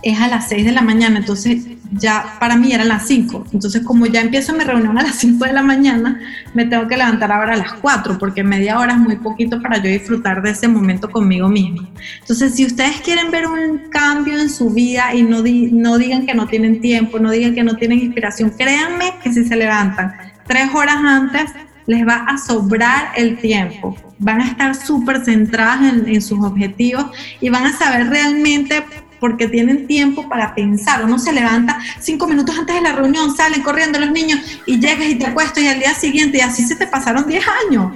es 0.10 0.20
a 0.22 0.28
las 0.30 0.48
6 0.48 0.65
de 0.65 0.72
la 0.72 0.82
mañana, 0.82 1.20
entonces 1.20 1.65
ya 1.91 2.38
para 2.39 2.56
mí 2.56 2.72
eran 2.72 2.88
las 2.88 3.08
5. 3.08 3.48
Entonces 3.54 3.84
como 3.84 4.06
ya 4.06 4.22
empiezo 4.22 4.54
mi 4.54 4.63
reunión 4.63 4.98
a 4.98 5.04
las 5.04 5.15
5 5.17 5.43
de 5.46 5.54
la 5.54 5.63
mañana, 5.63 6.20
me 6.54 6.65
tengo 6.65 6.88
que 6.88 6.96
levantar 6.96 7.32
ahora 7.32 7.54
a 7.54 7.58
las 7.58 7.74
4, 7.74 8.17
porque 8.17 8.43
media 8.43 8.80
hora 8.80 8.93
es 8.93 9.00
muy 9.00 9.17
poquito 9.17 9.62
para 9.62 9.78
yo 9.78 9.89
disfrutar 9.89 10.41
de 10.41 10.52
ese 10.52 10.67
momento 10.67 11.10
conmigo 11.10 11.50
mismo. 11.50 11.88
Entonces 12.22 12.56
si 12.56 12.65
ustedes 12.65 13.02
quieren 13.02 13.32
ver 13.32 13.48
un 13.48 13.89
cambio 13.89 14.39
en 14.39 14.50
su 14.50 14.70
vida 14.70 15.13
y 15.13 15.24
no, 15.24 15.43
no 15.43 15.98
digan 15.98 16.26
que 16.26 16.34
no 16.34 16.48
tienen 16.48 16.80
tiempo, 16.80 17.20
no 17.20 17.32
digan 17.32 17.54
que 17.54 17.63
no 17.63 17.76
tienen 17.76 18.00
inspiración, 18.00 18.52
créanme 18.52 19.13
que 19.22 19.34
si 19.34 19.43
se 19.43 19.56
levantan 19.56 20.15
tres 20.48 20.74
horas 20.74 20.98
antes, 21.04 21.52
les 21.86 22.06
va 22.06 22.26
a 22.28 22.38
sobrar 22.38 23.12
el 23.15 23.38
tiempo. 23.39 23.96
Van 24.20 24.41
a 24.41 24.48
estar 24.48 24.76
súper 24.76 25.24
centradas 25.24 25.93
en, 25.93 26.08
en 26.08 26.22
sus 26.22 26.39
objetivos 26.43 27.06
y 27.39 27.50
van 27.50 27.65
a 27.65 27.74
saber 27.74 28.10
realmente 28.10 28.84
porque 29.20 29.48
tienen 29.48 29.88
tiempo 29.88 30.28
para 30.28 30.54
pensar. 30.56 31.04
Uno 31.04 31.20
se 31.20 31.34
levanta 31.34 31.80
cinco 32.00 32.28
minutos 32.28 32.58
antes 32.58 32.76
de 32.76 32.82
la 32.82 32.94
reunión, 32.94 33.36
salen 33.36 33.62
corriendo 33.62 34.00
los 34.00 34.12
niños 34.12 34.40
y 34.66 34.80
llegas 34.80 35.08
y 35.08 35.16
te 35.16 35.28
acuestas 35.28 35.64
y 35.64 35.68
al 35.68 35.80
día 35.80 35.94
siguiente 35.94 36.38
y 36.38 36.42
así 36.42 36.64
se 36.64 36.76
te 36.76 36.88
pasaron 36.88 37.28
10 37.28 37.46
años. 37.68 37.94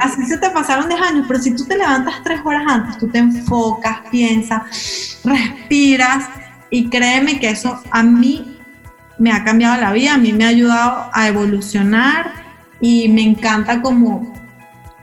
Así 0.00 0.26
se 0.26 0.38
te 0.38 0.50
pasaron 0.50 0.88
10 0.88 1.00
años, 1.00 1.24
pero 1.28 1.40
si 1.40 1.54
tú 1.54 1.64
te 1.64 1.76
levantas 1.76 2.16
tres 2.24 2.40
horas 2.44 2.64
antes, 2.66 2.98
tú 2.98 3.08
te 3.08 3.18
enfocas, 3.18 4.00
piensas, 4.10 5.20
respiras 5.24 6.28
y 6.70 6.88
créeme 6.88 7.38
que 7.38 7.50
eso 7.50 7.80
a 7.90 8.02
mí 8.02 8.58
me 9.18 9.32
ha 9.32 9.44
cambiado 9.44 9.80
la 9.80 9.92
vida, 9.92 10.14
a 10.14 10.18
mí 10.18 10.32
me 10.32 10.44
ha 10.44 10.48
ayudado 10.48 11.10
a 11.12 11.28
evolucionar 11.28 12.32
y 12.80 13.08
me 13.08 13.22
encanta 13.22 13.80
como 13.80 14.35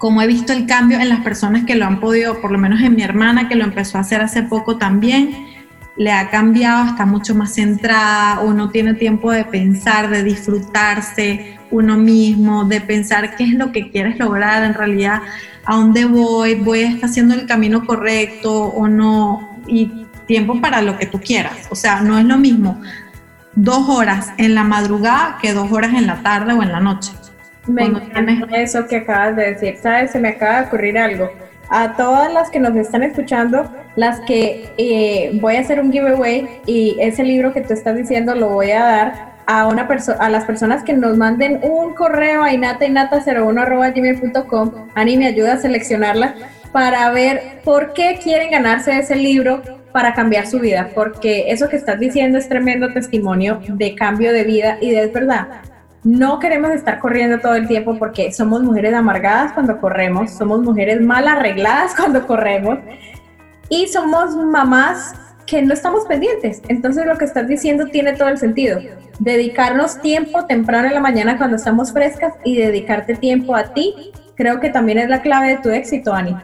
como 0.04 0.22
he 0.22 0.28
visto 0.28 0.52
el 0.52 0.66
cambio 0.66 1.00
en 1.00 1.08
las 1.08 1.22
personas 1.22 1.64
que 1.64 1.76
lo 1.76 1.86
han 1.86 2.02
podido, 2.02 2.42
por 2.42 2.52
lo 2.52 2.58
menos 2.58 2.82
en 2.82 2.94
mi 2.94 3.04
hermana 3.04 3.48
que 3.48 3.56
lo 3.56 3.64
empezó 3.64 3.98
a 3.98 4.02
hacer 4.02 4.20
hace 4.20 4.44
poco 4.44 4.76
también, 4.76 5.34
le 5.96 6.12
ha 6.12 6.30
cambiado, 6.30 6.90
está 6.90 7.06
mucho 7.06 7.34
más 7.36 7.54
centrada, 7.54 8.42
uno 8.42 8.70
tiene 8.70 8.96
tiempo 8.96 9.32
de 9.32 9.46
pensar, 9.46 10.10
de 10.10 10.22
disfrutarse 10.24 11.58
uno 11.72 11.96
mismo, 11.96 12.66
de 12.66 12.82
pensar 12.82 13.38
qué 13.38 13.46
es 13.46 13.54
lo 13.54 13.72
que 13.72 13.92
quieres 13.92 14.20
lograr 14.20 14.66
en 14.66 14.74
realidad, 14.74 15.22
a 15.64 15.78
dónde 15.78 16.04
voy, 16.04 16.56
voy 16.56 17.00
haciendo 17.02 17.34
el 17.34 17.46
camino 17.46 17.86
correcto 17.86 18.52
o 18.52 18.90
no, 18.90 19.58
y 19.68 20.06
tiempo 20.28 20.60
para 20.60 20.82
lo 20.82 20.98
que 20.98 21.06
tú 21.06 21.22
quieras. 21.22 21.70
O 21.70 21.76
sea, 21.78 22.02
no 22.02 22.20
es 22.20 22.26
lo 22.26 22.36
mismo 22.36 22.82
dos 23.56 23.88
horas 23.88 24.34
en 24.38 24.54
la 24.54 24.66
madrugada 24.66 25.38
que 25.42 25.54
dos 25.54 25.72
horas 25.72 25.94
en 25.94 26.08
la 26.08 26.22
tarde 26.22 26.52
o 26.52 26.62
en 26.62 26.74
la 26.74 26.82
noche. 26.82 27.14
Me 27.68 27.86
encanta 27.86 28.58
eso 28.58 28.88
que 28.88 28.98
acabas 28.98 29.36
de 29.36 29.54
decir. 29.54 29.78
¿Sabes? 29.78 30.12
Se 30.12 30.20
me 30.20 30.30
acaba 30.30 30.62
de 30.62 30.68
ocurrir 30.68 30.98
algo. 30.98 31.30
A 31.70 31.96
todas 31.96 32.34
las 32.34 32.50
que 32.50 32.60
nos 32.60 32.76
están 32.76 33.04
escuchando, 33.04 33.72
las 33.96 34.20
que 34.22 34.70
eh, 34.78 35.38
voy 35.42 35.56
a 35.56 35.62
hacer 35.62 35.80
un 35.80 35.92
giveaway 35.92 36.62
y 36.66 36.98
ese 37.00 37.24
libro 37.24 37.54
que 37.54 37.62
tú 37.62 37.74
estás 37.74 37.96
diciendo 37.96 38.36
lo 38.36 38.50
voy 38.50 38.72
a 38.72 38.84
dar 38.84 39.34
a 39.46 39.68
una 39.68 39.88
persona 39.88 40.18
a 40.20 40.30
las 40.30 40.46
personas 40.46 40.84
que 40.84 40.94
nos 40.94 41.18
manden 41.18 41.60
un 41.64 41.94
correo 41.94 42.44
a 42.44 42.52
inatainata01@gmail.com. 42.52 44.72
Ani 44.96 45.18
me 45.18 45.28
ayuda 45.28 45.54
a 45.54 45.58
seleccionarla 45.58 46.34
para 46.72 47.12
ver 47.12 47.60
por 47.64 47.94
qué 47.94 48.20
quieren 48.22 48.52
ganarse 48.52 48.98
ese 48.98 49.16
libro 49.16 49.62
para 49.92 50.14
cambiar 50.14 50.46
su 50.48 50.60
vida, 50.60 50.90
porque 50.96 51.52
eso 51.52 51.70
que 51.70 51.76
estás 51.76 52.00
diciendo 52.00 52.40
es 52.40 52.50
tremendo 52.50 52.92
testimonio 52.94 53.60
de 53.68 53.96
cambio 53.96 54.34
de 54.34 54.44
vida 54.44 54.78
y 54.82 54.92
de 54.92 55.04
es 55.04 55.14
verdad. 55.14 55.48
No 56.04 56.40
queremos 56.40 56.72
estar 56.72 57.00
corriendo 57.00 57.40
todo 57.40 57.56
el 57.56 57.68
tiempo 57.68 57.98
porque 57.98 58.32
somos 58.34 58.62
mujeres 58.62 58.94
amargadas 58.94 59.54
cuando 59.54 59.80
corremos, 59.80 60.32
somos 60.32 60.62
mujeres 60.62 61.02
mal 61.02 61.28
arregladas 61.28 61.96
cuando 61.98 62.28
corremos 62.28 62.80
y 63.70 63.88
somos 63.88 64.36
mamás 64.36 65.16
que 65.46 65.62
no 65.62 65.74
estamos 65.74 66.06
pendientes. 66.06 66.62
Entonces 66.68 67.06
lo 67.06 67.18
que 67.18 67.26
estás 67.26 67.48
diciendo 67.48 67.86
tiene 67.86 68.14
todo 68.14 68.30
el 68.30 68.38
sentido. 68.38 68.80
Dedicarnos 69.20 70.02
tiempo 70.02 70.46
temprano 70.46 70.88
en 70.88 70.94
la 70.94 71.00
mañana 71.00 71.38
cuando 71.38 71.56
estamos 71.56 71.94
frescas 71.94 72.34
y 72.44 72.58
dedicarte 72.58 73.16
tiempo 73.16 73.56
a 73.56 73.74
ti, 73.74 74.12
creo 74.36 74.60
que 74.60 74.70
también 74.70 74.98
es 74.98 75.10
la 75.10 75.22
clave 75.22 75.50
de 75.50 75.58
tu 75.58 75.70
éxito, 75.70 76.14
Ani. 76.14 76.36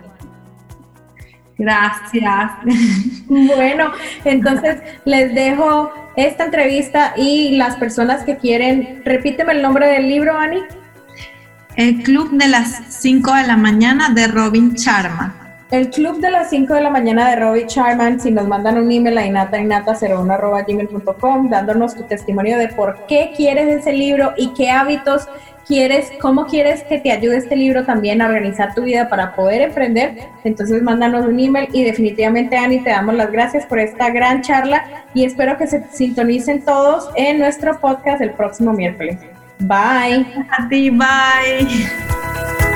Gracias. 1.60 2.52
Bueno, 3.30 3.92
entonces 4.26 4.78
les 5.06 5.36
dejo 5.36 5.94
esta 6.16 6.46
entrevista 6.46 7.14
y 7.16 7.58
las 7.58 7.76
personas 7.76 8.24
que 8.24 8.38
quieren, 8.38 9.04
repíteme 9.06 9.54
el 9.54 9.62
nombre 9.62 9.88
del 9.88 10.10
libro, 10.10 10.36
Ani. 10.36 10.62
El 11.76 12.02
Club 12.02 12.32
de 12.32 12.48
las 12.48 12.82
5 12.90 13.32
de 13.36 13.44
la 13.46 13.56
mañana 13.56 14.10
de 14.10 14.26
Robin 14.26 14.74
Charma. 14.74 15.40
El 15.72 15.90
club 15.92 16.20
de 16.20 16.32
las 16.32 16.50
5 16.50 16.74
de 16.74 16.82
la 16.82 16.90
mañana 16.90 17.30
de 17.30 17.36
Robbie 17.36 17.68
Charman, 17.68 18.20
si 18.20 18.32
nos 18.32 18.48
mandan 18.48 18.80
un 18.80 18.92
email 18.92 19.20
a 19.20 19.28
inatainata01.gmail.com 19.28 21.50
dándonos 21.52 21.94
tu 21.94 22.02
testimonio 22.06 22.58
de 22.58 22.70
por 22.70 23.06
qué 23.08 23.34
quieres 23.38 23.68
ese 23.68 23.94
libro 23.94 24.34
y 24.36 24.52
qué 24.56 24.72
hábitos 24.72 25.28
quieres, 25.70 26.12
cómo 26.20 26.48
quieres 26.48 26.82
que 26.84 26.98
te 26.98 27.12
ayude 27.12 27.38
este 27.38 27.56
libro 27.56 27.86
también 27.86 28.24
a 28.24 28.26
organizar 28.26 28.74
tu 28.74 28.82
vida 28.82 29.08
para 29.08 29.36
poder 29.36 29.62
emprender, 29.62 30.18
entonces 30.44 30.82
mándanos 30.82 31.28
un 31.28 31.40
email 31.40 31.70
y 31.72 31.84
definitivamente 31.84 32.58
Ani 32.58 32.80
te 32.80 32.90
damos 32.90 33.14
las 33.14 33.32
gracias 33.32 33.68
por 33.68 33.80
esta 33.80 34.10
gran 34.10 34.42
charla 34.42 35.06
y 35.14 35.26
espero 35.26 35.60
que 35.60 35.68
se 35.68 35.84
sintonicen 35.92 36.66
todos 36.66 37.10
en 37.16 37.38
nuestro 37.38 37.80
podcast 37.80 38.20
el 38.20 38.32
próximo 38.32 38.74
miércoles. 38.74 39.20
Bye. 39.60 40.26
A 40.58 40.68
ti, 40.70 40.90
bye. 40.90 42.69